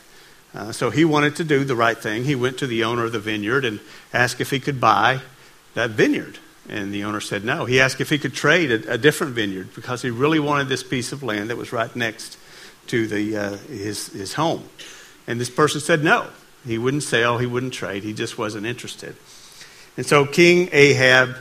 Uh, 0.54 0.72
so 0.72 0.90
he 0.90 1.04
wanted 1.04 1.36
to 1.36 1.44
do 1.44 1.64
the 1.64 1.76
right 1.76 1.98
thing. 1.98 2.24
He 2.24 2.34
went 2.34 2.58
to 2.58 2.66
the 2.66 2.84
owner 2.84 3.04
of 3.04 3.12
the 3.12 3.18
vineyard 3.18 3.64
and 3.64 3.80
asked 4.12 4.40
if 4.40 4.50
he 4.50 4.60
could 4.60 4.80
buy 4.80 5.20
that 5.74 5.90
vineyard. 5.90 6.38
And 6.68 6.92
the 6.92 7.04
owner 7.04 7.20
said 7.20 7.44
no. 7.44 7.64
He 7.64 7.80
asked 7.80 8.00
if 8.00 8.10
he 8.10 8.18
could 8.18 8.34
trade 8.34 8.70
a, 8.70 8.92
a 8.92 8.98
different 8.98 9.34
vineyard 9.34 9.75
because 9.75 10.02
he 10.02 10.10
really 10.10 10.38
wanted 10.38 10.68
this 10.68 10.82
piece 10.82 11.12
of 11.12 11.22
land 11.22 11.50
that 11.50 11.56
was 11.56 11.72
right 11.72 11.94
next 11.96 12.37
to 12.88 13.06
the, 13.06 13.37
uh, 13.37 13.56
his, 13.68 14.08
his 14.08 14.34
home. 14.34 14.64
And 15.26 15.40
this 15.40 15.50
person 15.50 15.80
said 15.80 16.04
no. 16.04 16.26
He 16.66 16.76
wouldn't 16.76 17.04
sell, 17.04 17.38
he 17.38 17.46
wouldn't 17.46 17.72
trade, 17.72 18.02
he 18.02 18.12
just 18.12 18.37
wasn't 18.37 18.66
interested. 18.66 19.16
And 19.96 20.04
so 20.04 20.26
King 20.26 20.68
Ahab, 20.72 21.37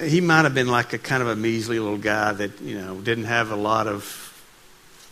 he 0.00 0.20
might 0.20 0.42
have 0.42 0.54
been 0.54 0.68
like 0.68 0.92
a 0.92 0.98
kind 0.98 1.22
of 1.22 1.28
a 1.28 1.36
measly 1.36 1.78
little 1.78 1.98
guy 1.98 2.32
that, 2.32 2.60
you 2.60 2.78
know, 2.78 3.00
didn't 3.00 3.24
have 3.24 3.50
a 3.50 3.56
lot 3.56 3.86
of 3.86 4.04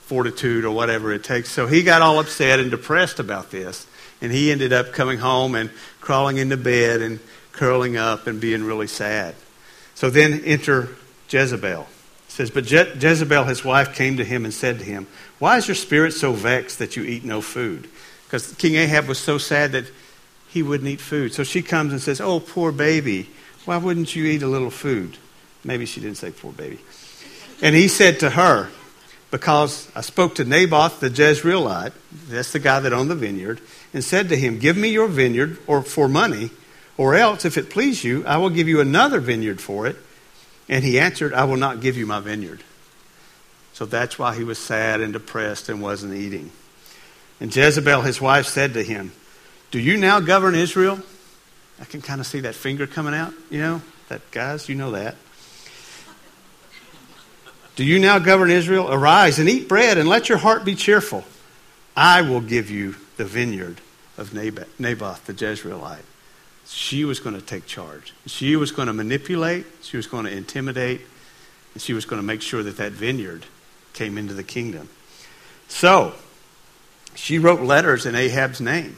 fortitude 0.09 0.65
or 0.65 0.71
whatever 0.71 1.13
it 1.13 1.25
takes. 1.25 1.51
So 1.51 1.67
he 1.67 1.83
got 1.83 2.01
all 2.01 2.19
upset 2.19 2.61
and 2.61 2.71
depressed 2.71 3.19
about 3.19 3.51
this. 3.51 3.87
And 4.21 4.33
he 4.33 4.51
ended 4.51 4.73
up 4.73 4.93
coming 4.93 5.19
home 5.19 5.55
and 5.55 5.71
crawling 6.01 6.39
into 6.39 6.57
bed 6.57 7.03
and 7.03 7.21
curling 7.59 7.97
up 7.97 8.29
and 8.29 8.41
being 8.41 8.63
really 8.63 8.87
sad. 8.87 9.35
So 9.95 10.11
then 10.11 10.43
enter 10.45 10.91
Jezebel. 11.29 11.83
It 11.83 12.31
says, 12.31 12.51
But 12.51 12.65
Je- 12.65 12.95
Jezebel, 12.99 13.45
his 13.45 13.65
wife, 13.65 13.97
came 13.97 14.17
to 14.19 14.25
him 14.25 14.45
and 14.45 14.55
said 14.55 14.79
to 14.79 14.85
him, 14.85 15.09
Why 15.41 15.57
is 15.57 15.67
your 15.67 15.75
spirit 15.75 16.13
so 16.13 16.33
vexed 16.33 16.79
that 16.79 16.97
you 16.97 17.03
eat 17.03 17.25
no 17.25 17.41
food? 17.41 17.89
Because 18.25 18.55
King 18.55 18.77
Ahab 18.77 19.09
was 19.09 19.19
so 19.19 19.39
sad 19.39 19.73
that 19.73 19.87
he 20.49 20.63
wouldn't 20.63 20.89
eat 20.89 21.01
food. 21.01 21.35
So 21.35 21.43
she 21.43 21.63
comes 21.63 21.93
and 21.93 22.01
says, 22.01 22.21
Oh, 22.21 22.39
poor 22.39 22.71
baby, 22.71 23.29
why 23.65 23.77
wouldn't 23.77 24.15
you 24.15 24.25
eat 24.25 24.43
a 24.43 24.47
little 24.47 24.71
food? 24.71 25.17
Maybe 25.65 25.85
she 25.85 26.01
didn't 26.01 26.19
say 26.19 26.31
poor 26.31 26.53
baby. 26.53 26.79
And 27.61 27.75
he 27.75 27.89
said 27.89 28.21
to 28.21 28.31
her, 28.31 28.69
Because 29.33 29.91
I 29.97 30.03
spoke 30.03 30.37
to 30.37 30.45
Naboth 30.45 31.01
the 31.01 31.11
Jezreelite, 31.11 31.93
that's 32.29 32.53
the 32.53 32.61
guy 32.61 32.79
that 32.79 32.93
owned 32.93 33.11
the 33.11 33.17
vineyard, 33.17 33.61
and 33.93 34.05
said 34.05 34.29
to 34.29 34.37
him, 34.37 34.61
Give 34.61 34.77
me 34.77 34.91
your 34.91 35.09
vineyard 35.09 35.59
or 35.67 35.83
for 35.83 36.09
money 36.09 36.51
or 36.99 37.15
else, 37.15 37.45
if 37.45 37.57
it 37.57 37.71
please 37.71 38.03
you, 38.03 38.27
I 38.27 38.37
will 38.39 38.51
give 38.51 38.69
you 38.69 38.81
another 38.81 39.21
vineyard 39.21 39.61
for 39.61 39.87
it. 39.87 39.97
And 40.69 40.85
he 40.85 40.99
answered, 40.99 41.33
I 41.33 41.45
will 41.45 41.57
not 41.57 41.81
give 41.81 41.97
you 41.97 42.05
my 42.05 42.21
vineyard. 42.21 42.63
So 43.73 43.87
that's 43.87 44.19
why 44.19 44.35
he 44.35 44.43
was 44.43 44.59
sad 44.59 45.01
and 45.01 45.13
depressed 45.13 45.69
and 45.69 45.81
wasn't 45.81 46.15
eating. 46.15 46.51
And 47.41 47.55
Jezebel, 47.55 48.03
his 48.03 48.21
wife, 48.21 48.47
said 48.47 48.75
to 48.75 48.83
him, 48.83 49.13
Do 49.71 49.79
you 49.79 49.97
now 49.97 50.19
govern 50.19 50.57
Israel? 50.57 51.01
I 51.81 51.85
can 51.85 52.03
kind 52.03 52.21
of 52.21 52.27
see 52.27 52.41
that 52.41 52.57
finger 52.57 52.89
coming 52.89 53.15
out, 53.15 53.33
you 53.49 53.61
know? 53.61 53.81
That, 54.09 54.29
guys, 54.33 54.69
you 54.69 54.75
know 54.75 54.91
that. 54.91 55.15
Do 57.77 57.85
you 57.85 58.01
now 58.01 58.19
govern 58.19 58.51
Israel? 58.51 58.93
Arise 58.93 59.39
and 59.39 59.49
eat 59.49 59.69
bread 59.69 59.99
and 59.99 60.09
let 60.09 60.29
your 60.29 60.39
heart 60.39 60.65
be 60.65 60.75
cheerful. 60.75 61.25
I 61.97 62.23
will 62.23 62.41
give 62.41 62.71
you 62.71 62.97
the 63.17 63.25
vineyard 63.25 63.81
of 64.17 64.35
Naboth 64.35 65.27
the 65.27 65.35
Jezreelite 65.35 66.03
she 66.71 67.05
was 67.05 67.19
going 67.19 67.35
to 67.35 67.41
take 67.41 67.67
charge. 67.67 68.13
She 68.27 68.57
was 68.57 68.73
going 68.73 68.89
to 68.89 68.93
manipulate, 68.93 69.67
she 69.83 69.97
was 69.97 70.07
going 70.07 70.27
to 70.27 70.31
intimidate, 70.31 71.01
and 71.73 71.83
she 71.83 71.95
was 71.95 72.05
going 72.05 72.21
to 72.21 72.27
make 72.27 72.43
sure 72.43 72.63
that 72.63 72.77
that 72.77 72.93
vineyard 72.93 73.47
came 73.95 74.19
into 74.19 74.35
the 74.35 74.43
kingdom. 74.43 74.89
So, 75.69 76.15
she 77.15 77.39
wrote 77.39 77.61
letters 77.61 78.07
in 78.07 78.15
Ahab's 78.15 78.61
name. 78.61 78.97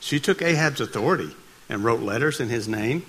She 0.00 0.20
took 0.20 0.42
Ahab's 0.42 0.80
authority 0.80 1.30
and 1.68 1.84
wrote 1.84 2.00
letters 2.00 2.40
in 2.40 2.48
his 2.48 2.68
name 2.68 3.06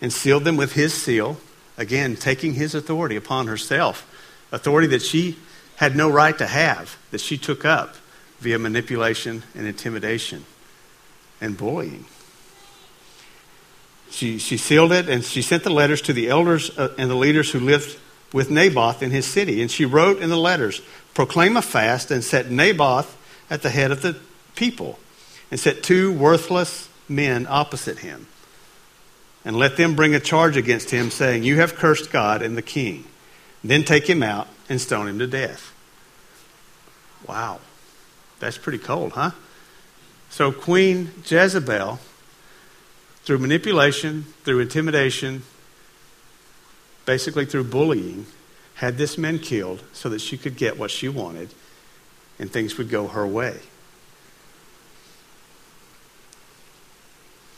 and 0.00 0.12
sealed 0.12 0.44
them 0.44 0.56
with 0.56 0.72
his 0.72 0.94
seal, 0.94 1.38
again, 1.76 2.16
taking 2.16 2.54
his 2.54 2.74
authority 2.74 3.16
upon 3.16 3.46
herself, 3.46 4.06
authority 4.52 4.86
that 4.88 5.02
she 5.02 5.36
had 5.76 5.96
no 5.96 6.08
right 6.08 6.36
to 6.38 6.46
have, 6.46 6.96
that 7.10 7.20
she 7.20 7.36
took 7.36 7.64
up 7.64 7.96
via 8.38 8.58
manipulation 8.58 9.42
and 9.54 9.66
intimidation 9.66 10.44
and 11.40 11.56
bullying. 11.56 12.04
She, 14.10 14.38
she 14.38 14.56
sealed 14.56 14.92
it 14.92 15.08
and 15.08 15.24
she 15.24 15.42
sent 15.42 15.64
the 15.64 15.70
letters 15.70 16.00
to 16.02 16.12
the 16.12 16.28
elders 16.28 16.76
uh, 16.78 16.94
and 16.96 17.10
the 17.10 17.16
leaders 17.16 17.50
who 17.50 17.60
lived 17.60 17.98
with 18.32 18.50
Naboth 18.50 19.02
in 19.02 19.10
his 19.10 19.26
city. 19.26 19.60
And 19.60 19.70
she 19.70 19.84
wrote 19.84 20.20
in 20.20 20.30
the 20.30 20.36
letters, 20.36 20.82
Proclaim 21.14 21.56
a 21.56 21.62
fast 21.62 22.10
and 22.10 22.22
set 22.22 22.50
Naboth 22.50 23.16
at 23.50 23.62
the 23.62 23.70
head 23.70 23.90
of 23.90 24.02
the 24.02 24.16
people, 24.54 24.98
and 25.50 25.58
set 25.58 25.82
two 25.82 26.12
worthless 26.12 26.88
men 27.08 27.46
opposite 27.48 28.00
him. 28.00 28.26
And 29.44 29.56
let 29.56 29.76
them 29.76 29.94
bring 29.94 30.14
a 30.14 30.20
charge 30.20 30.56
against 30.56 30.90
him, 30.90 31.10
saying, 31.10 31.44
You 31.44 31.56
have 31.56 31.76
cursed 31.76 32.10
God 32.10 32.42
and 32.42 32.56
the 32.56 32.62
king. 32.62 33.04
Then 33.62 33.84
take 33.84 34.08
him 34.08 34.22
out 34.22 34.48
and 34.68 34.80
stone 34.80 35.08
him 35.08 35.18
to 35.20 35.26
death. 35.26 35.72
Wow. 37.26 37.60
That's 38.40 38.58
pretty 38.58 38.78
cold, 38.78 39.12
huh? 39.12 39.30
So, 40.30 40.52
Queen 40.52 41.12
Jezebel, 41.24 41.98
through 43.26 43.38
manipulation, 43.38 44.22
through 44.44 44.60
intimidation, 44.60 45.42
basically 47.04 47.44
through 47.44 47.64
bullying, 47.64 48.24
had 48.76 48.96
this 48.98 49.18
man 49.18 49.38
killed 49.40 49.82
so 49.92 50.08
that 50.08 50.20
she 50.20 50.38
could 50.38 50.56
get 50.56 50.78
what 50.78 50.90
she 50.90 51.08
wanted 51.08 51.52
and 52.38 52.50
things 52.50 52.78
would 52.78 52.88
go 52.88 53.08
her 53.08 53.26
way. 53.26 53.58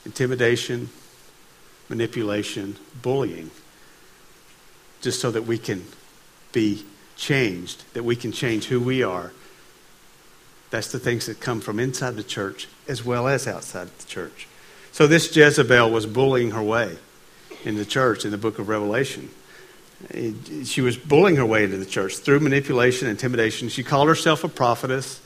Intimidation, 0.06 0.88
manipulation, 1.90 2.76
bullying, 3.02 3.50
just 5.02 5.20
so 5.20 5.30
that 5.30 5.42
we 5.42 5.58
can 5.58 5.84
be 6.52 6.82
changed, 7.16 7.84
that 7.92 8.04
we 8.04 8.16
can 8.16 8.32
change 8.32 8.66
who 8.66 8.80
we 8.80 9.02
are. 9.02 9.32
That's 10.70 10.90
the 10.90 10.98
things 10.98 11.26
that 11.26 11.40
come 11.40 11.60
from 11.60 11.78
inside 11.78 12.16
the 12.16 12.22
church 12.22 12.68
as 12.86 13.04
well 13.04 13.28
as 13.28 13.46
outside 13.46 13.88
the 13.98 14.06
church. 14.06 14.46
So 14.92 15.06
this 15.06 15.34
Jezebel 15.34 15.90
was 15.90 16.06
bullying 16.06 16.50
her 16.52 16.62
way 16.62 16.96
in 17.64 17.76
the 17.76 17.84
church 17.84 18.24
in 18.24 18.30
the 18.30 18.38
book 18.38 18.58
of 18.58 18.68
Revelation. 18.68 19.30
She 20.64 20.80
was 20.80 20.96
bullying 20.96 21.36
her 21.36 21.46
way 21.46 21.64
into 21.64 21.76
the 21.76 21.86
church 21.86 22.18
through 22.18 22.40
manipulation, 22.40 23.08
intimidation. 23.08 23.68
She 23.68 23.82
called 23.82 24.08
herself 24.08 24.44
a 24.44 24.48
prophetess. 24.48 25.20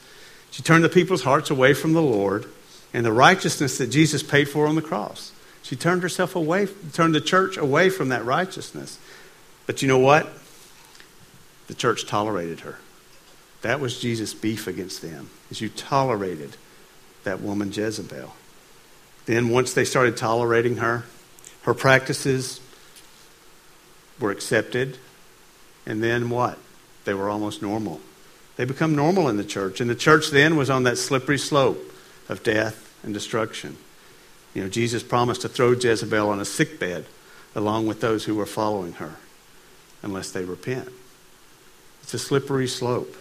She 0.51 0.63
turned 0.63 0.85
the 0.85 0.89
people's 0.89 1.23
hearts 1.23 1.51
away 1.51 1.75
from 1.75 1.93
the 1.93 2.03
Lord 2.03 2.47
and 2.95 3.05
the 3.05 3.13
righteousness 3.13 3.79
that 3.79 3.89
Jesus 3.89 4.23
paid 4.23 4.49
for 4.49 4.67
on 4.67 4.75
the 4.75 4.83
cross. 4.83 5.33
She 5.63 5.77
turned 5.77 6.03
herself 6.03 6.35
away, 6.35 6.69
turned 6.93 7.15
the 7.15 7.21
church 7.21 7.57
away 7.57 7.89
from 7.89 8.09
that 8.09 8.25
righteousness. 8.25 8.99
But 9.67 9.81
you 9.81 9.89
know 9.89 9.99
what? 9.99 10.29
The 11.69 11.75
church 11.75 12.07
tolerated 12.07 12.61
her. 12.61 12.79
That 13.63 13.79
was 13.79 14.01
Jesus' 14.01 14.35
beef 14.35 14.67
against 14.67 15.03
them, 15.03 15.31
is 15.51 15.61
you 15.61 15.69
tolerated 15.69 16.57
that 17.25 17.41
woman 17.41 17.73
Jezebel. 17.73 18.35
Then 19.27 19.49
once 19.49 19.73
they 19.73 19.85
started 19.85 20.17
tolerating 20.17 20.79
her, 20.79 21.05
her 21.63 21.75
practices 21.75 22.61
were 24.19 24.31
accepted, 24.31 24.99
and 25.87 26.03
then 26.03 26.31
what? 26.31 26.59
They 27.05 27.15
were 27.15 27.29
almost 27.29 27.63
normal. 27.63 28.01
They 28.57 28.65
become 28.65 28.95
normal 28.95 29.29
in 29.29 29.37
the 29.37 29.45
church, 29.45 29.81
and 29.81 29.89
the 29.89 29.95
church 29.95 30.31
then 30.31 30.57
was 30.57 30.71
on 30.71 30.85
that 30.85 30.99
slippery 30.99 31.39
slope 31.39 31.93
of 32.29 32.43
death 32.43 32.95
and 33.03 33.15
destruction. 33.15 33.77
You 34.55 34.63
know, 34.63 34.69
Jesus 34.69 35.03
promised 35.03 35.43
to 35.43 35.49
throw 35.49 35.73
Jezebel 35.73 36.29
on 36.29 36.41
a 36.41 36.45
sick 36.45 36.79
bed 36.79 37.07
along 37.55 37.87
with 37.87 38.01
those 38.01 38.25
who 38.25 38.35
were 38.35 38.47
following 38.47 38.95
her 38.95 39.17
unless 40.03 40.31
they 40.31 40.45
repent. 40.45 40.89
It's 42.03 42.15
a 42.15 42.19
slippery 42.19 42.67
slope. 42.67 43.17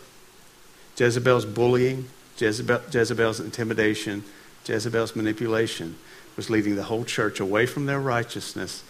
Jezebel's 0.98 1.46
bullying, 1.46 2.08
Jezebel, 2.38 2.82
Jezebel's 2.92 3.40
intimidation, 3.40 4.24
Jezebel's 4.66 5.16
manipulation 5.16 5.96
was 6.36 6.50
leading 6.50 6.76
the 6.76 6.84
whole 6.84 7.04
church 7.04 7.40
away 7.40 7.66
from 7.66 7.86
their 7.86 8.00
righteousness 8.00 8.84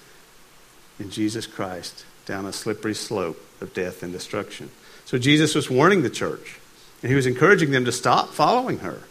in 0.99 1.09
Jesus 1.09 1.47
Christ 1.47 2.05
down 2.25 2.45
a 2.45 2.53
slippery 2.53 2.93
slope 2.93 3.43
of 3.59 3.73
death 3.73 4.03
and 4.03 4.13
destruction. 4.13 4.69
So 5.05 5.17
Jesus 5.17 5.55
was 5.55 5.69
warning 5.69 6.03
the 6.03 6.09
church, 6.09 6.59
and 7.01 7.09
he 7.09 7.15
was 7.15 7.25
encouraging 7.25 7.71
them 7.71 7.85
to 7.85 7.91
stop 7.91 8.29
following 8.29 8.79
her, 8.79 9.01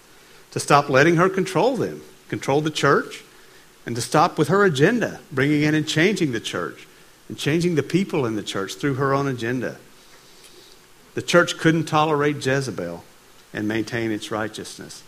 to 0.53 0.61
stop 0.61 0.89
letting 0.89 1.17
her 1.17 1.29
control 1.29 1.77
them, 1.77 2.03
control 2.29 2.61
the 2.61 2.71
church, 2.71 3.25
and 3.85 3.97
to 3.97 4.03
stop 4.03 4.39
with 4.39 4.49
her 4.49 4.65
agenda, 4.65 5.21
bringing 5.33 5.63
in 5.63 5.75
and 5.75 5.89
changing 5.89 6.33
the 6.33 6.41
church 6.41 6.87
and 7.29 7.39
changing 7.39 7.75
the 7.75 7.83
people 7.83 8.27
in 8.27 8.37
the 8.37 8.43
church 8.43 8.75
through 8.75 8.95
her 8.95 9.15
own 9.15 9.27
agenda. 9.27 9.77
The 11.15 11.23
church 11.23 11.59
couldn't 11.59 11.85
tolerate 11.85 12.45
Jezebel 12.45 13.05
and 13.53 13.67
maintain 13.69 14.11
its 14.11 14.31
righteousness. 14.31 15.03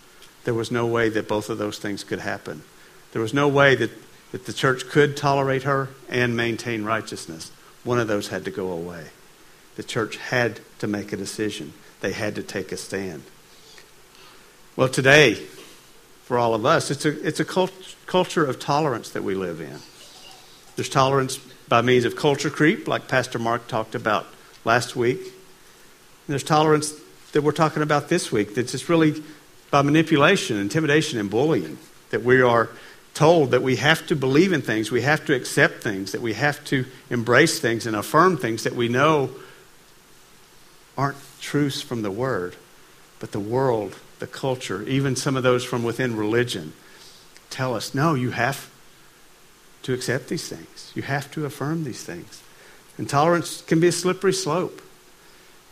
There 0.45 0.55
was 0.55 0.71
no 0.71 0.87
way 0.87 1.09
that 1.09 1.29
both 1.29 1.51
of 1.51 1.59
those 1.59 1.79
things 1.79 2.05
could 2.05 2.21
happen. 2.21 2.63
There 3.13 3.23
was 3.23 3.35
no 3.35 3.49
way 3.49 3.75
that 3.77 3.91
that 4.33 4.47
the 4.47 4.53
church 4.53 4.89
could 4.89 5.17
tolerate 5.17 5.63
her 5.63 5.91
and 6.09 6.37
maintain 6.37 6.85
righteousness. 6.85 7.53
One 7.85 8.01
of 8.01 8.09
those 8.09 8.29
had 8.29 8.45
to 8.47 8.51
go 8.51 8.73
away. 8.73 9.07
The 9.77 9.83
church 9.83 10.17
had 10.17 10.61
to 10.81 10.87
make 10.87 11.13
a 11.13 11.17
decision, 11.17 11.73
they 12.01 12.13
had 12.13 12.35
to 12.35 12.43
take 12.43 12.73
a 12.73 12.77
stand. 12.77 13.23
Well, 14.75 14.89
today, 14.89 15.35
for 16.25 16.39
all 16.39 16.55
of 16.55 16.65
us, 16.65 16.91
it's 16.91 17.05
a, 17.05 17.27
it's 17.27 17.41
a 17.41 17.45
cult, 17.45 17.73
culture 18.07 18.45
of 18.45 18.59
tolerance 18.59 19.11
that 19.11 19.23
we 19.23 19.35
live 19.35 19.61
in. 19.61 19.79
There's 20.77 20.89
tolerance 20.89 21.37
by 21.69 21.83
means 21.83 22.07
of 22.07 22.17
culture 22.17 22.49
creep, 22.49 22.89
like 22.89 23.07
Pastor 23.07 23.39
Mark 23.39 23.69
talked 23.69 23.95
about 23.95 24.27
last 24.65 24.97
week. 24.97 25.21
And 25.21 26.29
there's 26.29 26.43
tolerance 26.43 26.95
that 27.33 27.43
we're 27.43 27.53
talking 27.53 27.83
about 27.83 28.09
this 28.09 28.33
week 28.33 28.55
that's 28.55 28.73
just 28.73 28.89
really 28.89 29.23
by 29.73 29.83
manipulation, 29.83 30.59
intimidation, 30.59 31.19
and 31.19 31.29
bullying. 31.29 31.79
That 32.11 32.23
we 32.23 32.43
are 32.43 32.69
told 33.15 33.51
that 33.51 33.63
we 33.63 33.77
have 33.77 34.07
to 34.07 34.15
believe 34.15 34.53
in 34.53 34.63
things, 34.63 34.93
we 34.93 35.01
have 35.01 35.25
to 35.25 35.35
accept 35.35 35.83
things, 35.83 36.13
that 36.13 36.21
we 36.21 36.35
have 36.35 36.63
to 36.67 36.85
embrace 37.11 37.59
things 37.59 37.87
and 37.87 37.97
affirm 37.97 38.37
things 38.37 38.63
that 38.65 38.75
we 38.75 38.89
know 38.89 39.31
aren't 40.97 41.17
truths 41.41 41.81
from 41.83 42.03
the 42.03 42.11
Word, 42.11 42.55
but 43.19 43.33
the 43.33 43.41
world, 43.41 43.99
the 44.19 44.27
culture, 44.27 44.83
even 44.85 45.17
some 45.17 45.37
of 45.37 45.43
those 45.43 45.65
from 45.65 45.83
within 45.83 46.17
religion 46.17 46.75
tell 47.49 47.75
us 47.75 47.95
no, 47.95 48.15
you 48.15 48.31
have 48.31 48.71
to 49.83 49.93
accept 49.93 50.29
these 50.29 50.49
things, 50.49 50.93
you 50.95 51.03
have 51.03 51.31
to 51.33 51.45
affirm 51.45 51.85
these 51.85 52.05
things. 52.05 52.43
Intolerance 52.99 53.63
can 53.63 53.81
be 53.81 53.89
a 53.89 53.93
slippery 53.93 54.33
slope. 54.33 54.83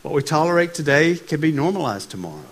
What 0.01 0.13
we 0.13 0.23
tolerate 0.23 0.73
today 0.73 1.15
can 1.15 1.39
be 1.39 1.51
normalized 1.51 2.09
tomorrow. 2.09 2.49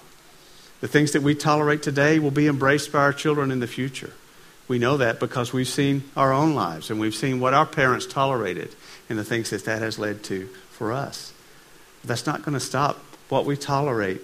The 0.82 0.88
things 0.88 1.12
that 1.12 1.22
we 1.22 1.36
tolerate 1.36 1.84
today 1.84 2.20
will 2.20 2.32
be 2.32 2.48
embraced 2.48 2.92
by 2.92 3.00
our 3.00 3.13
children 3.13 3.52
in 3.52 3.60
the 3.60 3.68
future. 3.68 4.13
We 4.68 4.80
know 4.80 4.98
that 4.98 5.20
because 5.20 5.52
we've 5.52 5.68
seen 5.68 6.04
our 6.15 6.32
own 6.32 6.54
lives 6.54 6.89
and 6.89 7.00
we've 7.00 7.15
seen 7.15 7.39
what 7.39 7.54
our 7.54 7.65
parents 7.65 8.06
tolerated 8.06 8.74
and 9.10 9.18
the 9.18 9.24
things 9.24 9.50
that 9.50 9.65
that 9.65 9.82
has 9.82 10.00
led 10.00 10.24
to 10.26 10.48
for 10.72 10.94
us. 10.94 11.34
That's 12.06 12.26
not 12.26 12.44
going 12.44 12.54
to 12.54 12.60
stop. 12.60 12.98
What 13.28 13.46
we 13.46 13.58
tolerate 13.58 14.22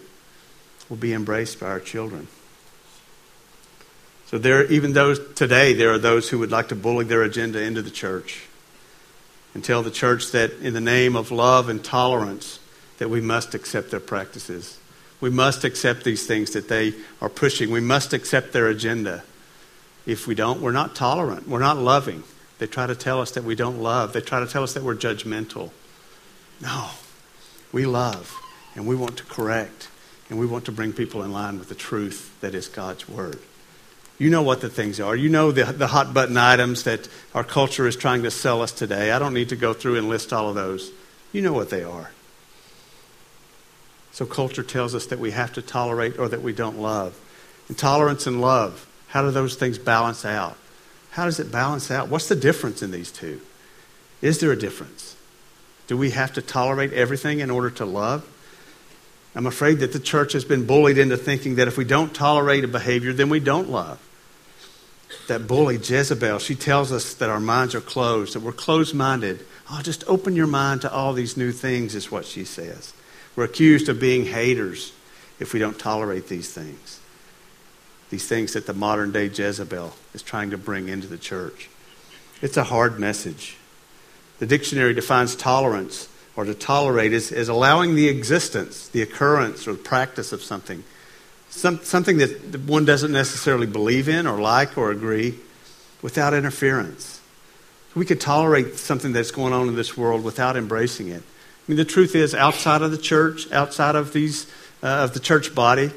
will 0.88 0.98
be 0.98 1.14
embraced 1.14 1.60
by 1.60 1.68
our 1.68 1.80
children. 1.80 2.28
So 4.28 4.38
there, 4.38 4.66
even 4.72 4.94
those 4.94 5.20
today, 5.34 5.74
there 5.74 5.92
are 5.92 6.00
those 6.00 6.30
who 6.30 6.40
would 6.40 6.52
like 6.52 6.70
to 6.70 6.76
bully 6.76 7.06
their 7.06 7.24
agenda 7.24 7.62
into 7.62 7.82
the 7.82 7.92
church 7.92 8.44
and 9.54 9.64
tell 9.64 9.84
the 9.84 9.92
church 9.92 10.32
that 10.32 10.52
in 10.62 10.74
the 10.74 10.82
name 10.82 11.16
of 11.16 11.32
love 11.32 11.70
and 11.70 11.84
tolerance 11.84 12.60
that 12.98 13.10
we 13.10 13.22
must 13.22 13.54
accept 13.54 13.92
their 13.92 14.00
practices. 14.00 14.78
We 15.22 15.30
must 15.30 15.64
accept 15.64 16.04
these 16.04 16.28
things 16.28 16.52
that 16.52 16.68
they 16.68 16.94
are 17.22 17.30
pushing. 17.30 17.72
We 17.72 17.80
must 17.80 18.14
accept 18.14 18.54
their 18.54 18.68
agenda. 18.68 19.24
If 20.06 20.28
we 20.28 20.36
don't, 20.36 20.62
we're 20.62 20.72
not 20.72 20.96
tolerant. 20.96 21.48
We're 21.48 21.60
not 21.60 21.78
loving. 21.78 22.24
They 22.60 22.68
try 22.68 22.88
to 22.88 22.96
tell 22.96 23.22
us 23.22 23.32
that 23.32 23.44
we 23.44 23.56
don't 23.56 23.80
love. 23.82 24.14
They 24.14 24.22
try 24.22 24.40
to 24.40 24.48
tell 24.48 24.64
us 24.64 24.74
that 24.74 24.84
we're 24.84 24.96
judgmental. 24.96 25.72
No, 26.62 26.90
we 27.72 27.86
love 27.86 28.34
and 28.76 28.88
we 28.88 28.96
want 28.96 29.18
to 29.18 29.24
correct 29.24 29.90
and 30.30 30.40
we 30.40 30.46
want 30.46 30.66
to 30.66 30.72
bring 30.72 30.94
people 30.94 31.24
in 31.24 31.32
line 31.32 31.60
with 31.60 31.70
the 31.70 31.76
truth 31.76 32.36
that 32.42 32.56
is 32.56 32.68
God's 32.68 33.08
Word. 33.08 33.40
You 34.18 34.30
know 34.30 34.44
what 34.44 34.62
the 34.62 34.70
things 34.70 35.00
are. 35.00 35.16
You 35.16 35.28
know 35.28 35.52
the, 35.52 35.66
the 35.66 35.88
hot 35.88 36.14
button 36.14 36.38
items 36.38 36.84
that 36.84 37.10
our 37.34 37.44
culture 37.44 37.86
is 37.86 37.98
trying 37.98 38.24
to 38.24 38.32
sell 38.32 38.62
us 38.62 38.72
today. 38.72 39.12
I 39.12 39.20
don't 39.20 39.34
need 39.34 39.50
to 39.50 39.58
go 39.58 39.74
through 39.74 39.98
and 39.98 40.08
list 40.08 40.32
all 40.32 40.50
of 40.50 40.56
those. 40.56 40.92
You 41.34 41.42
know 41.42 41.52
what 41.52 41.70
they 41.70 41.84
are. 41.84 42.12
So 44.16 44.26
culture 44.26 44.64
tells 44.64 44.96
us 44.96 45.08
that 45.08 45.20
we 45.20 45.32
have 45.32 45.52
to 45.56 45.62
tolerate 45.62 46.18
or 46.18 46.30
that 46.30 46.42
we 46.42 46.54
don't 46.54 46.80
love. 46.80 47.20
Intolerance 47.68 48.26
and 48.26 48.40
love 48.40 48.88
how 49.10 49.22
do 49.22 49.32
those 49.32 49.56
things 49.56 49.78
balance 49.78 50.24
out? 50.24 50.58
How 51.12 51.26
does 51.26 51.40
it 51.40 51.52
balance 51.52 51.92
out? 51.92 52.08
What's 52.08 52.30
the 52.30 52.36
difference 52.36 52.82
in 52.82 52.92
these 52.92 53.12
two? 53.12 53.42
Is 54.22 54.40
there 54.40 54.54
a 54.54 54.58
difference? 54.58 55.18
Do 55.88 55.98
we 55.98 56.12
have 56.12 56.34
to 56.34 56.42
tolerate 56.42 56.94
everything 56.94 57.40
in 57.42 57.52
order 57.52 57.70
to 57.72 57.86
love? 57.86 58.26
I'm 59.36 59.48
afraid 59.48 59.80
that 59.80 59.92
the 59.92 60.00
church 60.00 60.32
has 60.32 60.46
been 60.46 60.66
bullied 60.66 60.98
into 60.98 61.18
thinking 61.18 61.56
that 61.56 61.68
if 61.68 61.78
we 61.78 61.84
don't 61.84 62.14
tolerate 62.14 62.64
a 62.64 62.70
behavior, 62.70 63.12
then 63.12 63.28
we 63.28 63.42
don't 63.42 63.70
love. 63.70 64.00
That 65.28 65.46
bully, 65.46 65.76
Jezebel, 65.76 66.40
she 66.40 66.56
tells 66.56 66.94
us 66.94 67.14
that 67.16 67.30
our 67.30 67.42
minds 67.42 67.76
are 67.76 67.82
closed, 67.82 68.34
that 68.34 68.42
we're 68.42 68.54
closed 68.54 68.96
minded. 68.96 69.46
Oh, 69.70 69.82
just 69.84 70.06
open 70.08 70.38
your 70.38 70.48
mind 70.48 70.82
to 70.82 70.92
all 70.92 71.12
these 71.12 71.36
new 71.36 71.52
things, 71.52 71.96
is 71.96 72.10
what 72.10 72.26
she 72.26 72.46
says. 72.46 72.94
We're 73.36 73.46
accused 73.46 73.90
of 73.90 74.00
being 74.00 74.26
haters 74.26 74.94
if 75.40 75.54
we 75.54 75.60
don't 75.60 75.78
tolerate 75.78 76.28
these 76.28 76.52
things 76.54 77.00
these 78.10 78.28
things 78.28 78.54
that 78.54 78.66
the 78.66 78.74
modern 78.74 79.12
day 79.12 79.26
Jezebel 79.26 79.94
is 80.14 80.22
trying 80.22 80.52
to 80.52 80.58
bring 80.58 80.88
into 80.88 81.08
the 81.08 81.18
church. 81.18 81.70
It's 82.42 82.58
a 82.58 82.64
hard 82.64 83.00
message. 83.00 83.58
The 84.40 84.46
dictionary 84.46 84.94
defines 84.94 85.36
tolerance 85.36 86.10
or 86.36 86.46
to 86.46 86.54
tolerate 86.54 87.14
as, 87.14 87.32
as 87.32 87.50
allowing 87.50 87.96
the 87.96 88.08
existence, 88.08 88.88
the 88.90 89.02
occurrence, 89.02 89.68
or 89.68 89.74
the 89.74 89.80
practice 89.80 90.34
of 90.34 90.42
something. 90.42 90.84
Some, 91.50 91.80
something 91.84 92.18
that 92.18 92.62
one 92.66 92.86
doesn't 92.86 93.12
necessarily 93.12 93.68
believe 93.68 94.10
in 94.10 94.28
or 94.28 94.40
like 94.40 94.78
or 94.78 94.92
agree 94.92 95.36
without 96.02 96.34
interference. 96.34 97.22
We 97.96 98.06
could 98.06 98.20
tolerate 98.20 98.76
something 98.76 99.14
that's 99.14 99.32
going 99.32 99.54
on 99.54 99.70
in 99.70 99.76
this 99.76 99.96
world 99.96 100.24
without 100.24 100.58
embracing 100.58 101.08
it. 101.08 101.24
I 101.68 101.72
mean, 101.72 101.78
the 101.78 101.86
truth 101.86 102.14
is, 102.16 102.36
outside 102.36 102.84
of 102.84 102.92
the 102.92 102.98
church, 102.98 103.52
outside 103.52 103.96
of 103.96 104.14
these 104.14 104.46
uh, 104.84 104.88
of 104.88 105.14
the 105.14 105.20
church 105.20 105.56
body, 105.56 105.90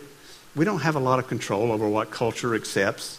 we 0.57 0.64
don't 0.64 0.81
have 0.81 0.96
a 0.96 1.00
lot 1.00 1.18
of 1.18 1.28
control 1.28 1.70
over 1.72 1.87
what 1.87 2.11
culture 2.11 2.54
accepts. 2.54 3.18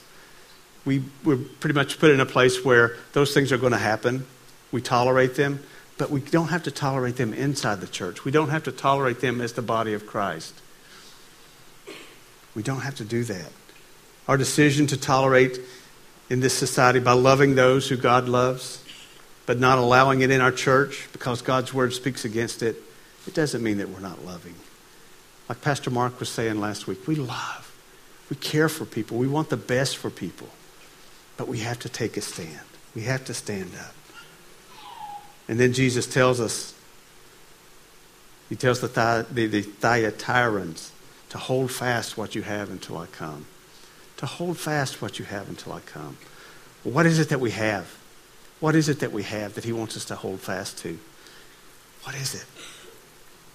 We, 0.83 1.03
we're 1.23 1.37
pretty 1.37 1.75
much 1.75 1.99
put 1.99 2.09
in 2.09 2.19
a 2.19 2.25
place 2.25 2.65
where 2.65 2.95
those 3.13 3.33
things 3.33 3.51
are 3.51 3.57
going 3.57 3.73
to 3.73 3.77
happen. 3.77 4.25
We 4.71 4.81
tolerate 4.81 5.35
them, 5.35 5.63
but 5.99 6.09
we 6.09 6.21
don't 6.21 6.47
have 6.47 6.63
to 6.63 6.71
tolerate 6.71 7.17
them 7.17 7.33
inside 7.33 7.81
the 7.81 7.87
church. 7.87 8.25
We 8.25 8.31
don't 8.31 8.49
have 8.49 8.63
to 8.63 8.71
tolerate 8.71 9.19
them 9.19 9.41
as 9.41 9.53
the 9.53 9.61
body 9.61 9.93
of 9.93 10.07
Christ. 10.07 10.55
We 12.55 12.63
don't 12.63 12.81
have 12.81 12.95
to 12.95 13.05
do 13.05 13.23
that. 13.25 13.51
Our 14.27 14.37
decision 14.37 14.87
to 14.87 14.97
tolerate 14.97 15.59
in 16.29 16.39
this 16.39 16.53
society 16.53 16.99
by 16.99 17.13
loving 17.13 17.55
those 17.55 17.89
who 17.89 17.97
God 17.97 18.27
loves, 18.27 18.83
but 19.49 19.59
not 19.59 19.79
allowing 19.79 20.21
it 20.21 20.29
in 20.29 20.41
our 20.41 20.51
church 20.51 21.09
because 21.11 21.41
God's 21.41 21.73
word 21.73 21.91
speaks 21.91 22.23
against 22.23 22.61
it, 22.61 22.75
it 23.25 23.33
doesn't 23.33 23.63
mean 23.63 23.79
that 23.79 23.89
we're 23.89 23.99
not 23.99 24.23
loving. 24.23 24.53
Like 25.49 25.59
Pastor 25.59 25.89
Mark 25.89 26.19
was 26.19 26.29
saying 26.29 26.59
last 26.59 26.85
week, 26.85 27.07
we 27.07 27.15
love. 27.15 27.75
We 28.29 28.35
care 28.35 28.69
for 28.69 28.85
people. 28.85 29.17
We 29.17 29.27
want 29.27 29.49
the 29.49 29.57
best 29.57 29.97
for 29.97 30.11
people. 30.11 30.49
But 31.35 31.47
we 31.47 31.61
have 31.61 31.79
to 31.79 31.89
take 31.89 32.15
a 32.15 32.21
stand. 32.21 32.59
We 32.93 33.01
have 33.05 33.25
to 33.25 33.33
stand 33.33 33.71
up. 33.73 33.95
And 35.47 35.59
then 35.59 35.73
Jesus 35.73 36.05
tells 36.05 36.39
us, 36.39 36.75
he 38.49 38.55
tells 38.55 38.81
the, 38.81 39.25
the, 39.31 39.47
the 39.47 39.63
Thyatirans 39.63 40.91
to 41.29 41.39
hold 41.39 41.71
fast 41.71 42.19
what 42.19 42.35
you 42.35 42.43
have 42.43 42.69
until 42.69 42.99
I 42.99 43.07
come. 43.07 43.47
To 44.17 44.27
hold 44.27 44.59
fast 44.59 45.01
what 45.01 45.17
you 45.17 45.25
have 45.25 45.49
until 45.49 45.73
I 45.73 45.79
come. 45.79 46.17
what 46.83 47.07
is 47.07 47.17
it 47.17 47.29
that 47.29 47.39
we 47.39 47.49
have? 47.49 47.98
What 48.59 48.75
is 48.75 48.89
it 48.89 48.99
that 48.99 49.11
we 49.11 49.23
have 49.23 49.55
that 49.55 49.63
he 49.63 49.71
wants 49.71 49.95
us 49.95 50.05
to 50.05 50.15
hold 50.15 50.41
fast 50.41 50.77
to? 50.79 50.99
What 52.03 52.15
is 52.15 52.35
it? 52.35 52.45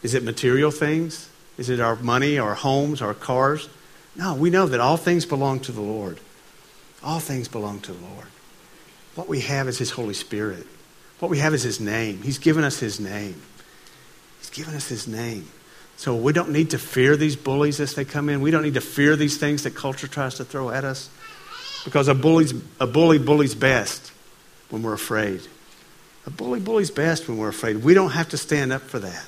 Is 0.02 0.14
it 0.14 0.22
material 0.22 0.70
things? 0.70 1.28
Is 1.58 1.68
it 1.68 1.80
our 1.80 1.96
money, 1.96 2.38
our 2.38 2.54
homes, 2.54 3.02
our 3.02 3.14
cars? 3.14 3.68
No, 4.16 4.34
we 4.34 4.50
know 4.50 4.66
that 4.66 4.80
all 4.80 4.96
things 4.96 5.26
belong 5.26 5.60
to 5.60 5.72
the 5.72 5.80
Lord. 5.80 6.20
All 7.02 7.20
things 7.20 7.48
belong 7.48 7.80
to 7.80 7.92
the 7.92 8.06
Lord. 8.06 8.26
What 9.14 9.28
we 9.28 9.40
have 9.40 9.68
is 9.68 9.78
His 9.78 9.90
Holy 9.90 10.14
Spirit. 10.14 10.66
What 11.20 11.30
we 11.30 11.38
have 11.38 11.54
is 11.54 11.62
His 11.62 11.80
name. 11.80 12.22
He's 12.22 12.38
given 12.38 12.64
us 12.64 12.78
His 12.78 12.98
name. 12.98 13.40
He's 14.40 14.50
given 14.50 14.74
us 14.74 14.88
His 14.88 15.06
name. 15.06 15.48
So 15.96 16.16
we 16.16 16.32
don't 16.32 16.50
need 16.50 16.70
to 16.70 16.78
fear 16.78 17.16
these 17.16 17.36
bullies 17.36 17.78
as 17.78 17.94
they 17.94 18.04
come 18.04 18.28
in. 18.28 18.40
We 18.40 18.50
don't 18.50 18.62
need 18.62 18.74
to 18.74 18.80
fear 18.80 19.16
these 19.16 19.36
things 19.36 19.62
that 19.62 19.74
culture 19.74 20.08
tries 20.08 20.34
to 20.36 20.44
throw 20.44 20.70
at 20.70 20.84
us. 20.84 21.08
Because 21.84 22.08
a, 22.08 22.14
bully's, 22.14 22.54
a 22.80 22.86
bully 22.86 23.18
bullies 23.18 23.54
best 23.54 24.12
when 24.70 24.82
we're 24.82 24.94
afraid. 24.94 25.40
A 26.26 26.30
bully 26.30 26.60
bullies 26.60 26.90
best 26.90 27.28
when 27.28 27.36
we're 27.36 27.48
afraid. 27.48 27.84
We 27.84 27.94
don't 27.94 28.10
have 28.12 28.30
to 28.30 28.38
stand 28.38 28.72
up 28.72 28.82
for 28.82 28.98
that. 28.98 29.24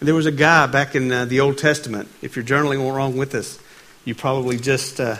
There 0.00 0.14
was 0.14 0.26
a 0.26 0.32
guy 0.32 0.66
back 0.66 0.94
in 0.94 1.10
uh, 1.10 1.24
the 1.24 1.40
Old 1.40 1.56
Testament. 1.56 2.08
If 2.20 2.36
you're 2.36 2.44
journaling 2.44 2.78
along 2.78 3.16
with 3.16 3.34
us, 3.34 3.58
you 4.04 4.14
probably 4.14 4.58
just 4.58 5.00
uh, 5.00 5.16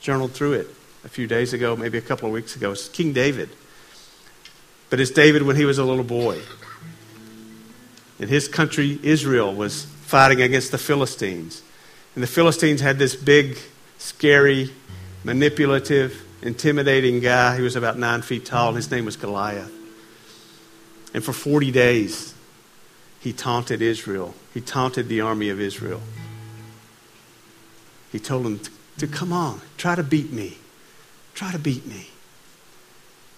journaled 0.00 0.32
through 0.32 0.52
it 0.54 0.68
a 1.04 1.08
few 1.08 1.26
days 1.26 1.54
ago, 1.54 1.74
maybe 1.74 1.96
a 1.96 2.02
couple 2.02 2.26
of 2.26 2.34
weeks 2.34 2.54
ago. 2.54 2.72
It's 2.72 2.88
King 2.88 3.14
David. 3.14 3.48
But 4.90 5.00
it's 5.00 5.10
David 5.10 5.42
when 5.42 5.56
he 5.56 5.64
was 5.64 5.78
a 5.78 5.84
little 5.84 6.04
boy. 6.04 6.40
And 8.18 8.28
his 8.28 8.48
country, 8.48 8.98
Israel, 9.02 9.54
was 9.54 9.84
fighting 9.84 10.42
against 10.42 10.72
the 10.72 10.78
Philistines. 10.78 11.62
And 12.14 12.22
the 12.22 12.28
Philistines 12.28 12.82
had 12.82 12.98
this 12.98 13.16
big, 13.16 13.56
scary, 13.96 14.70
manipulative, 15.24 16.22
intimidating 16.42 17.20
guy. 17.20 17.56
He 17.56 17.62
was 17.62 17.76
about 17.76 17.98
nine 17.98 18.22
feet 18.22 18.44
tall, 18.44 18.68
and 18.68 18.76
his 18.76 18.90
name 18.90 19.04
was 19.04 19.16
Goliath. 19.16 19.72
And 21.12 21.24
for 21.24 21.32
40 21.32 21.70
days, 21.70 22.34
he 23.20 23.32
taunted 23.32 23.82
Israel. 23.82 24.34
He 24.54 24.60
taunted 24.60 25.08
the 25.08 25.20
army 25.20 25.50
of 25.50 25.60
Israel. 25.60 26.00
He 28.12 28.18
told 28.18 28.44
them 28.44 28.58
to, 28.58 28.70
to 28.98 29.06
come 29.06 29.32
on, 29.32 29.60
try 29.76 29.94
to 29.94 30.02
beat 30.02 30.32
me. 30.32 30.58
Try 31.34 31.52
to 31.52 31.58
beat 31.58 31.86
me. 31.86 32.08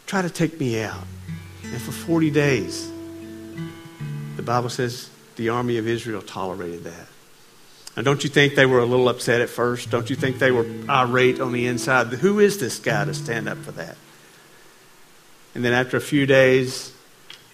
Try 0.06 0.22
to 0.22 0.30
take 0.30 0.58
me 0.58 0.82
out. 0.82 1.04
And 1.64 1.80
for 1.80 1.92
40 1.92 2.30
days, 2.30 2.90
the 4.36 4.42
Bible 4.42 4.68
says 4.68 5.10
the 5.36 5.48
army 5.48 5.78
of 5.78 5.86
Israel 5.86 6.22
tolerated 6.22 6.84
that. 6.84 7.06
Now, 7.96 8.02
don't 8.02 8.24
you 8.24 8.30
think 8.30 8.54
they 8.54 8.64
were 8.64 8.78
a 8.78 8.86
little 8.86 9.08
upset 9.08 9.42
at 9.42 9.50
first? 9.50 9.90
Don't 9.90 10.08
you 10.08 10.16
think 10.16 10.38
they 10.38 10.50
were 10.50 10.66
irate 10.88 11.40
on 11.40 11.52
the 11.52 11.66
inside? 11.66 12.06
Who 12.06 12.40
is 12.40 12.58
this 12.58 12.78
guy 12.78 13.04
to 13.04 13.12
stand 13.12 13.48
up 13.48 13.58
for 13.58 13.72
that? 13.72 13.96
And 15.54 15.62
then 15.62 15.74
after 15.74 15.98
a 15.98 16.00
few 16.00 16.24
days, 16.24 16.92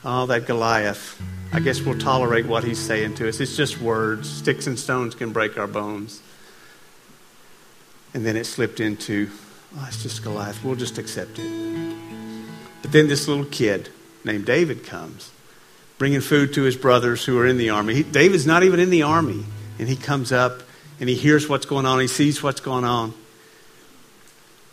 oh, 0.05 0.27
that 0.27 0.47
Goliath, 0.47 1.21
I 1.53 1.59
guess 1.59 1.81
we'll 1.81 1.99
tolerate 1.99 2.47
what 2.47 2.63
he's 2.63 2.79
saying 2.79 3.17
to 3.17 3.29
us. 3.29 3.41
It's 3.41 3.57
just 3.57 3.81
words. 3.81 4.31
Sticks 4.31 4.69
and 4.69 4.79
stones 4.79 5.17
can 5.17 5.33
break 5.33 5.59
our 5.59 5.67
bones. 5.67 6.23
And 8.15 8.25
then 8.25 8.37
it 8.37 8.45
slipped 8.45 8.79
into, 8.79 9.29
oh, 9.77 9.85
it's 9.89 10.05
just 10.05 10.23
Goliath. 10.23 10.63
We'll 10.63 10.77
just 10.77 10.99
accept 10.99 11.41
it. 11.41 11.97
But 12.83 12.93
then 12.93 13.09
this 13.09 13.27
little 13.27 13.45
kid 13.45 13.89
named 14.25 14.47
David 14.47 14.85
comes, 14.85 15.33
bringing 15.99 16.21
food 16.21 16.55
to 16.55 16.63
his 16.63 16.77
brothers 16.77 17.25
who 17.25 17.37
are 17.39 17.47
in 17.47 17.59
the 17.59 17.71
army. 17.71 17.95
He, 17.95 18.03
David's 18.05 18.47
not 18.47 18.63
even 18.63 18.79
in 18.79 18.91
the 18.91 19.03
army. 19.03 19.45
And 19.79 19.89
he 19.89 19.97
comes 19.97 20.33
up 20.33 20.63
and 21.01 21.09
he 21.09 21.15
hears 21.15 21.49
what's 21.49 21.67
going 21.67 21.87
on. 21.87 22.01
He 22.01 22.09
sees 22.09 22.43
what's 22.43 22.61
going 22.61 22.85
on. 22.85 23.15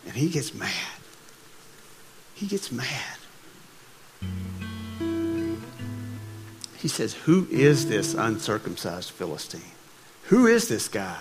And 0.06 0.14
he 0.14 0.28
gets 0.28 0.54
mad. 0.54 0.72
He 2.34 2.46
gets 2.46 2.70
mad. 2.70 3.18
He 6.76 6.88
says, 6.88 7.14
Who 7.14 7.46
is 7.50 7.88
this 7.88 8.14
uncircumcised 8.14 9.10
Philistine? 9.10 9.62
Who 10.24 10.46
is 10.46 10.68
this 10.68 10.88
guy? 10.88 11.18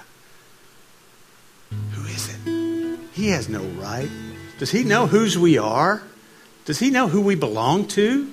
Who 1.92 2.06
is 2.06 2.30
it? 2.30 3.00
He 3.14 3.30
has 3.30 3.50
no 3.50 3.62
right. 3.62 4.10
Does 4.60 4.72
he 4.72 4.84
know 4.84 5.08
whose 5.08 5.38
we 5.38 5.58
are? 5.58 6.04
Does 6.66 6.80
he 6.80 6.90
know 6.90 7.08
who 7.08 7.22
we 7.22 7.36
belong 7.36 7.88
to? 7.90 8.32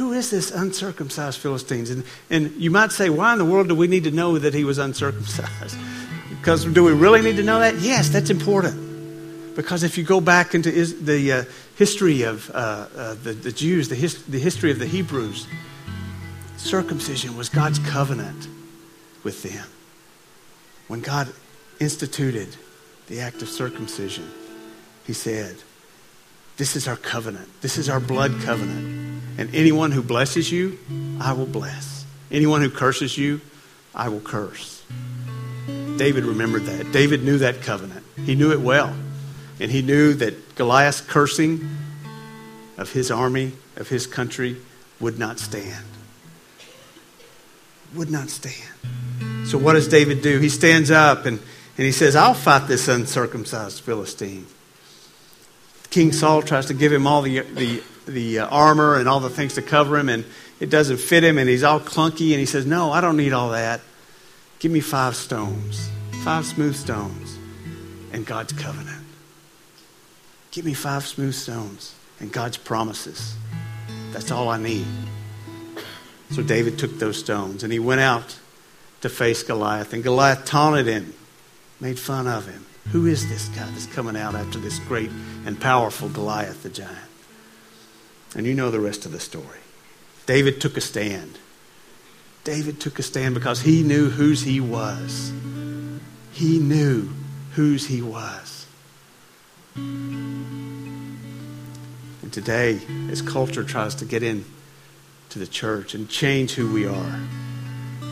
Who 0.00 0.14
is 0.14 0.30
this 0.30 0.50
uncircumcised 0.50 1.38
Philistines? 1.38 1.90
And, 1.90 2.04
and 2.30 2.52
you 2.52 2.70
might 2.70 2.90
say, 2.90 3.10
why 3.10 3.34
in 3.34 3.38
the 3.38 3.44
world 3.44 3.68
do 3.68 3.74
we 3.74 3.86
need 3.86 4.04
to 4.04 4.10
know 4.10 4.38
that 4.38 4.54
he 4.54 4.64
was 4.64 4.78
uncircumcised? 4.78 5.76
because 6.30 6.64
do 6.64 6.82
we 6.82 6.94
really 6.94 7.20
need 7.20 7.36
to 7.36 7.42
know 7.42 7.58
that? 7.58 7.74
Yes, 7.80 8.08
that's 8.08 8.30
important. 8.30 9.54
Because 9.54 9.82
if 9.82 9.98
you 9.98 10.04
go 10.04 10.22
back 10.22 10.54
into 10.54 10.70
the 10.70 11.32
uh, 11.32 11.44
history 11.76 12.22
of 12.22 12.48
uh, 12.48 12.86
uh, 12.96 13.14
the, 13.22 13.34
the, 13.34 13.52
Jews, 13.52 13.90
the, 13.90 13.94
his, 13.94 14.24
the 14.24 14.38
history 14.38 14.70
of 14.70 14.78
the 14.78 14.86
Hebrews, 14.86 15.46
circumcision 16.56 17.36
was 17.36 17.50
God's 17.50 17.78
covenant 17.80 18.48
with 19.22 19.42
them. 19.42 19.66
When 20.88 21.02
God 21.02 21.30
instituted 21.78 22.56
the 23.08 23.20
act 23.20 23.42
of 23.42 23.50
circumcision, 23.50 24.30
He 25.06 25.12
said, 25.12 25.56
This 26.56 26.74
is 26.74 26.88
our 26.88 26.96
covenant. 26.96 27.50
This 27.60 27.76
is 27.76 27.90
our 27.90 28.00
blood 28.00 28.32
covenant. 28.40 29.09
And 29.40 29.52
anyone 29.54 29.90
who 29.90 30.02
blesses 30.02 30.52
you, 30.52 30.78
I 31.20 31.32
will 31.32 31.46
bless. 31.46 32.04
Anyone 32.30 32.60
who 32.60 32.70
curses 32.70 33.18
you, 33.18 33.40
I 33.92 34.08
will 34.08 34.20
curse. 34.20 34.84
David 35.96 36.24
remembered 36.24 36.62
that. 36.66 36.92
David 36.92 37.24
knew 37.24 37.38
that 37.38 37.62
covenant. 37.62 38.04
He 38.24 38.36
knew 38.36 38.52
it 38.52 38.60
well. 38.60 38.94
And 39.58 39.70
he 39.70 39.82
knew 39.82 40.14
that 40.14 40.54
Goliath's 40.54 41.00
cursing 41.00 41.68
of 42.78 42.92
his 42.92 43.10
army, 43.10 43.54
of 43.76 43.88
his 43.88 44.06
country, 44.06 44.58
would 45.00 45.18
not 45.18 45.40
stand 45.40 45.84
would 47.94 48.10
not 48.10 48.30
stand. 48.30 48.54
So 49.46 49.58
what 49.58 49.74
does 49.74 49.88
David 49.88 50.22
do? 50.22 50.38
He 50.38 50.48
stands 50.48 50.90
up 50.90 51.26
and, 51.26 51.38
and 51.38 51.86
he 51.86 51.92
says, 51.92 52.14
I'll 52.14 52.34
fight 52.34 52.68
this 52.68 52.88
uncircumcised 52.88 53.80
Philistine. 53.80 54.46
King 55.90 56.12
Saul 56.12 56.42
tries 56.42 56.66
to 56.66 56.74
give 56.74 56.92
him 56.92 57.06
all 57.06 57.22
the, 57.22 57.40
the, 57.40 57.82
the 58.12 58.40
uh, 58.40 58.46
armor 58.48 58.96
and 58.96 59.08
all 59.08 59.20
the 59.20 59.30
things 59.30 59.54
to 59.54 59.62
cover 59.62 59.98
him, 59.98 60.08
and 60.08 60.24
it 60.58 60.70
doesn't 60.70 60.98
fit 60.98 61.24
him, 61.24 61.38
and 61.38 61.48
he's 61.48 61.62
all 61.62 61.80
clunky, 61.80 62.30
and 62.30 62.40
he 62.40 62.46
says, 62.46 62.66
No, 62.66 62.92
I 62.92 63.00
don't 63.00 63.16
need 63.16 63.32
all 63.32 63.50
that. 63.50 63.80
Give 64.58 64.70
me 64.70 64.80
five 64.80 65.16
stones, 65.16 65.88
five 66.24 66.44
smooth 66.44 66.76
stones, 66.76 67.38
and 68.12 68.26
God's 68.26 68.52
covenant. 68.52 69.06
Give 70.50 70.64
me 70.64 70.74
five 70.74 71.06
smooth 71.06 71.34
stones 71.34 71.94
and 72.18 72.32
God's 72.32 72.56
promises. 72.56 73.36
That's 74.12 74.30
all 74.30 74.48
I 74.48 74.58
need. 74.58 74.86
So 76.30 76.42
David 76.42 76.78
took 76.78 76.98
those 76.98 77.18
stones 77.18 77.62
and 77.62 77.72
he 77.72 77.78
went 77.78 78.00
out 78.00 78.38
to 79.00 79.08
face 79.08 79.42
Goliath. 79.42 79.92
And 79.92 80.02
Goliath 80.02 80.44
taunted 80.44 80.86
him, 80.86 81.14
made 81.80 81.98
fun 81.98 82.26
of 82.26 82.46
him. 82.46 82.66
Who 82.92 83.06
is 83.06 83.28
this 83.28 83.48
guy 83.48 83.68
that's 83.70 83.86
coming 83.86 84.16
out 84.16 84.34
after 84.34 84.58
this 84.58 84.78
great 84.80 85.10
and 85.46 85.60
powerful 85.60 86.08
Goliath 86.08 86.62
the 86.62 86.70
giant? 86.70 87.09
And 88.34 88.46
you 88.46 88.54
know 88.54 88.70
the 88.70 88.80
rest 88.80 89.06
of 89.06 89.12
the 89.12 89.20
story. 89.20 89.58
David 90.26 90.60
took 90.60 90.76
a 90.76 90.80
stand. 90.80 91.38
David 92.44 92.80
took 92.80 92.98
a 92.98 93.02
stand 93.02 93.34
because 93.34 93.62
he 93.62 93.82
knew 93.82 94.08
whose 94.08 94.42
he 94.42 94.60
was. 94.60 95.32
He 96.32 96.58
knew 96.58 97.10
whose 97.52 97.86
he 97.86 98.00
was. 98.00 98.66
And 99.74 101.20
today, 102.32 102.80
as 103.10 103.22
culture 103.22 103.64
tries 103.64 103.94
to 103.96 104.04
get 104.04 104.22
in 104.22 104.44
to 105.30 105.38
the 105.38 105.46
church 105.46 105.94
and 105.94 106.08
change 106.08 106.52
who 106.52 106.72
we 106.72 106.86
are, 106.86 107.20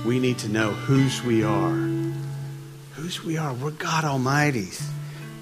we 0.04 0.18
need 0.18 0.38
to 0.38 0.48
know 0.48 0.72
whose 0.72 1.22
we 1.22 1.44
are. 1.44 1.76
Whose 2.94 3.24
we 3.24 3.37
are. 3.37 3.54
We're 3.54 3.70
God 3.70 4.04
Almighty's. 4.04 4.88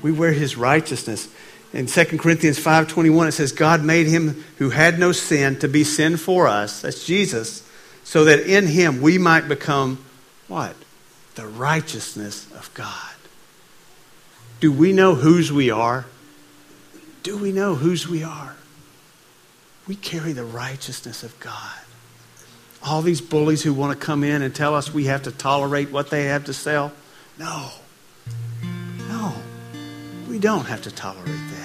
We 0.03 0.13
wear 0.13 0.33
his 0.33 0.57
righteousness. 0.57 1.29
In 1.77 1.87
2 1.87 2.19
Corinthians 2.19 2.59
5:21 2.59 3.29
it 3.29 3.33
says 3.33 3.53
God 3.53 3.85
made 3.85 4.07
him 4.07 4.43
who 4.57 4.71
had 4.71 4.99
no 4.99 5.13
sin 5.13 5.59
to 5.59 5.69
be 5.69 5.85
sin 5.85 6.17
for 6.17 6.49
us. 6.49 6.81
That's 6.81 7.05
Jesus. 7.05 7.63
So 8.03 8.25
that 8.25 8.41
in 8.41 8.67
him 8.67 9.03
we 9.03 9.19
might 9.19 9.47
become 9.47 9.99
what? 10.49 10.75
The 11.35 11.47
righteousness 11.47 12.47
of 12.57 12.73
God. 12.73 13.13
Do 14.59 14.73
we 14.73 14.95
know 14.95 15.17
whose 15.17 15.53
we 15.53 15.71
are? 15.71 16.07
Do 17.23 17.37
we 17.37 17.53
know 17.53 17.75
whose 17.75 18.09
we 18.09 18.23
are? 18.23 18.57
We 19.87 19.97
carry 19.97 20.33
the 20.33 20.47
righteousness 20.47 21.23
of 21.23 21.39
God. 21.41 21.81
All 22.83 23.03
these 23.03 23.21
bullies 23.21 23.63
who 23.63 23.75
want 23.75 23.99
to 23.99 24.07
come 24.07 24.25
in 24.25 24.41
and 24.41 24.55
tell 24.55 24.75
us 24.75 24.95
we 24.95 25.05
have 25.05 25.25
to 25.25 25.31
tolerate 25.31 25.91
what 25.91 26.09
they 26.09 26.25
have 26.25 26.45
to 26.45 26.55
sell. 26.55 26.93
No. 27.39 27.69
No. 29.11 29.35
We 30.27 30.39
don't 30.39 30.65
have 30.65 30.81
to 30.83 30.91
tolerate 30.91 31.27
that 31.27 31.56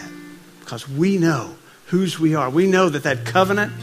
because 0.71 0.87
we 0.87 1.17
know 1.17 1.53
whose 1.87 2.17
we 2.17 2.33
are. 2.33 2.49
We 2.49 2.65
know 2.65 2.87
that 2.87 3.03
that 3.03 3.25
covenant 3.25 3.73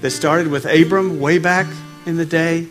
that 0.00 0.10
started 0.10 0.48
with 0.48 0.64
Abram 0.64 1.20
way 1.20 1.38
back 1.38 1.68
in 2.06 2.16
the 2.16 2.26
day 2.26 2.66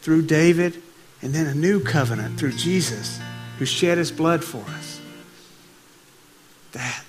through 0.00 0.22
David, 0.22 0.82
and 1.20 1.34
then 1.34 1.46
a 1.46 1.54
new 1.54 1.78
covenant 1.78 2.38
through 2.38 2.52
Jesus 2.52 3.20
who 3.58 3.66
shed 3.66 3.98
his 3.98 4.10
blood 4.10 4.42
for 4.42 4.62
us. 4.70 4.98
That 6.72 7.04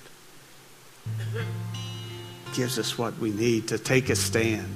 gives 2.54 2.78
us 2.78 2.98
what 2.98 3.18
we 3.20 3.30
need 3.32 3.70
to 3.70 3.78
take 3.78 4.10
a 4.10 4.16
stand. 4.18 4.76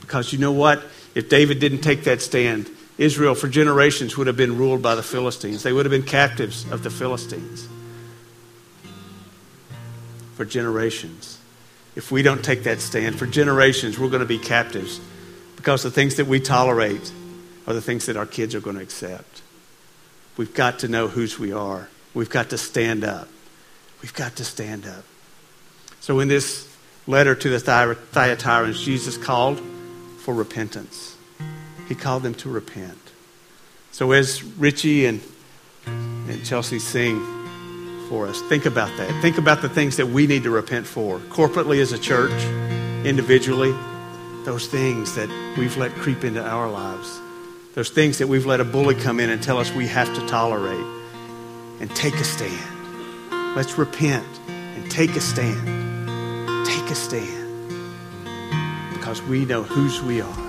Because 0.00 0.32
you 0.32 0.38
know 0.38 0.52
what? 0.52 0.80
If 1.16 1.28
David 1.28 1.58
didn't 1.58 1.80
take 1.80 2.04
that 2.04 2.22
stand, 2.22 2.70
Israel 2.98 3.34
for 3.34 3.48
generations 3.48 4.16
would 4.16 4.28
have 4.28 4.36
been 4.36 4.56
ruled 4.56 4.80
by 4.80 4.94
the 4.94 5.02
Philistines. 5.02 5.64
They 5.64 5.72
would 5.72 5.86
have 5.86 5.90
been 5.90 6.04
captives 6.04 6.70
of 6.70 6.84
the 6.84 6.90
Philistines 6.90 7.66
for 10.36 10.44
generations. 10.44 11.38
If 11.96 12.12
we 12.12 12.22
don't 12.22 12.44
take 12.44 12.64
that 12.64 12.80
stand, 12.80 13.18
for 13.18 13.26
generations, 13.26 13.98
we're 13.98 14.10
going 14.10 14.20
to 14.20 14.26
be 14.26 14.38
captives 14.38 15.00
because 15.56 15.82
the 15.82 15.90
things 15.90 16.16
that 16.16 16.26
we 16.26 16.40
tolerate 16.40 17.10
are 17.66 17.72
the 17.72 17.80
things 17.80 18.06
that 18.06 18.16
our 18.16 18.26
kids 18.26 18.54
are 18.54 18.60
going 18.60 18.76
to 18.76 18.82
accept. 18.82 19.42
We've 20.36 20.52
got 20.54 20.80
to 20.80 20.88
know 20.88 21.08
whose 21.08 21.38
we 21.38 21.52
are. 21.52 21.88
We've 22.12 22.28
got 22.28 22.50
to 22.50 22.58
stand 22.58 23.02
up. 23.02 23.28
We've 24.02 24.14
got 24.14 24.36
to 24.36 24.44
stand 24.44 24.86
up. 24.86 25.04
So, 26.00 26.20
in 26.20 26.28
this 26.28 26.68
letter 27.06 27.34
to 27.34 27.48
the 27.48 27.56
Thyatirans, 27.58 28.84
Jesus 28.84 29.16
called 29.16 29.60
for 30.18 30.34
repentance. 30.34 31.16
He 31.88 31.94
called 31.94 32.22
them 32.22 32.34
to 32.34 32.50
repent. 32.50 32.98
So, 33.90 34.12
as 34.12 34.44
Richie 34.44 35.06
and, 35.06 35.22
and 35.86 36.44
Chelsea 36.44 36.78
sing 36.78 37.45
for 38.08 38.26
us, 38.26 38.40
think 38.42 38.66
about 38.66 38.96
that. 38.98 39.22
Think 39.22 39.38
about 39.38 39.62
the 39.62 39.68
things 39.68 39.96
that 39.96 40.06
we 40.06 40.26
need 40.26 40.44
to 40.44 40.50
repent 40.50 40.86
for, 40.86 41.18
corporately 41.18 41.80
as 41.80 41.92
a 41.92 41.98
church, 41.98 42.32
individually, 43.04 43.74
those 44.44 44.66
things 44.66 45.14
that 45.16 45.28
we've 45.58 45.76
let 45.76 45.92
creep 45.92 46.24
into 46.24 46.42
our 46.42 46.70
lives, 46.70 47.20
those 47.74 47.90
things 47.90 48.18
that 48.18 48.28
we've 48.28 48.46
let 48.46 48.60
a 48.60 48.64
bully 48.64 48.94
come 48.94 49.20
in 49.20 49.30
and 49.30 49.42
tell 49.42 49.58
us 49.58 49.72
we 49.72 49.86
have 49.86 50.12
to 50.14 50.26
tolerate, 50.26 50.86
and 51.80 51.94
take 51.94 52.14
a 52.14 52.24
stand. 52.24 53.56
Let's 53.56 53.76
repent 53.76 54.26
and 54.48 54.90
take 54.90 55.10
a 55.16 55.20
stand. 55.20 56.66
Take 56.66 56.90
a 56.90 56.94
stand 56.94 57.46
because 58.92 59.22
we 59.22 59.44
know 59.44 59.62
whose 59.62 60.02
we 60.02 60.20
are. 60.20 60.45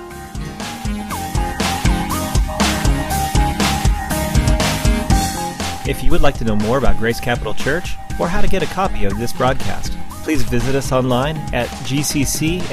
If 5.87 6.03
you 6.03 6.11
would 6.11 6.21
like 6.21 6.37
to 6.39 6.43
know 6.43 6.57
more 6.57 6.77
about 6.77 6.97
Grace 6.97 7.21
Capital 7.21 7.53
Church 7.53 7.95
or 8.19 8.27
how 8.27 8.41
to 8.41 8.47
get 8.47 8.61
a 8.61 8.65
copy 8.67 9.05
of 9.05 9.17
this 9.17 9.31
broadcast, 9.31 9.97
please 10.23 10.43
visit 10.43 10.75
us 10.75 10.91
online 10.91 11.37
at 11.53 11.69
gccnh.com. 11.87 12.67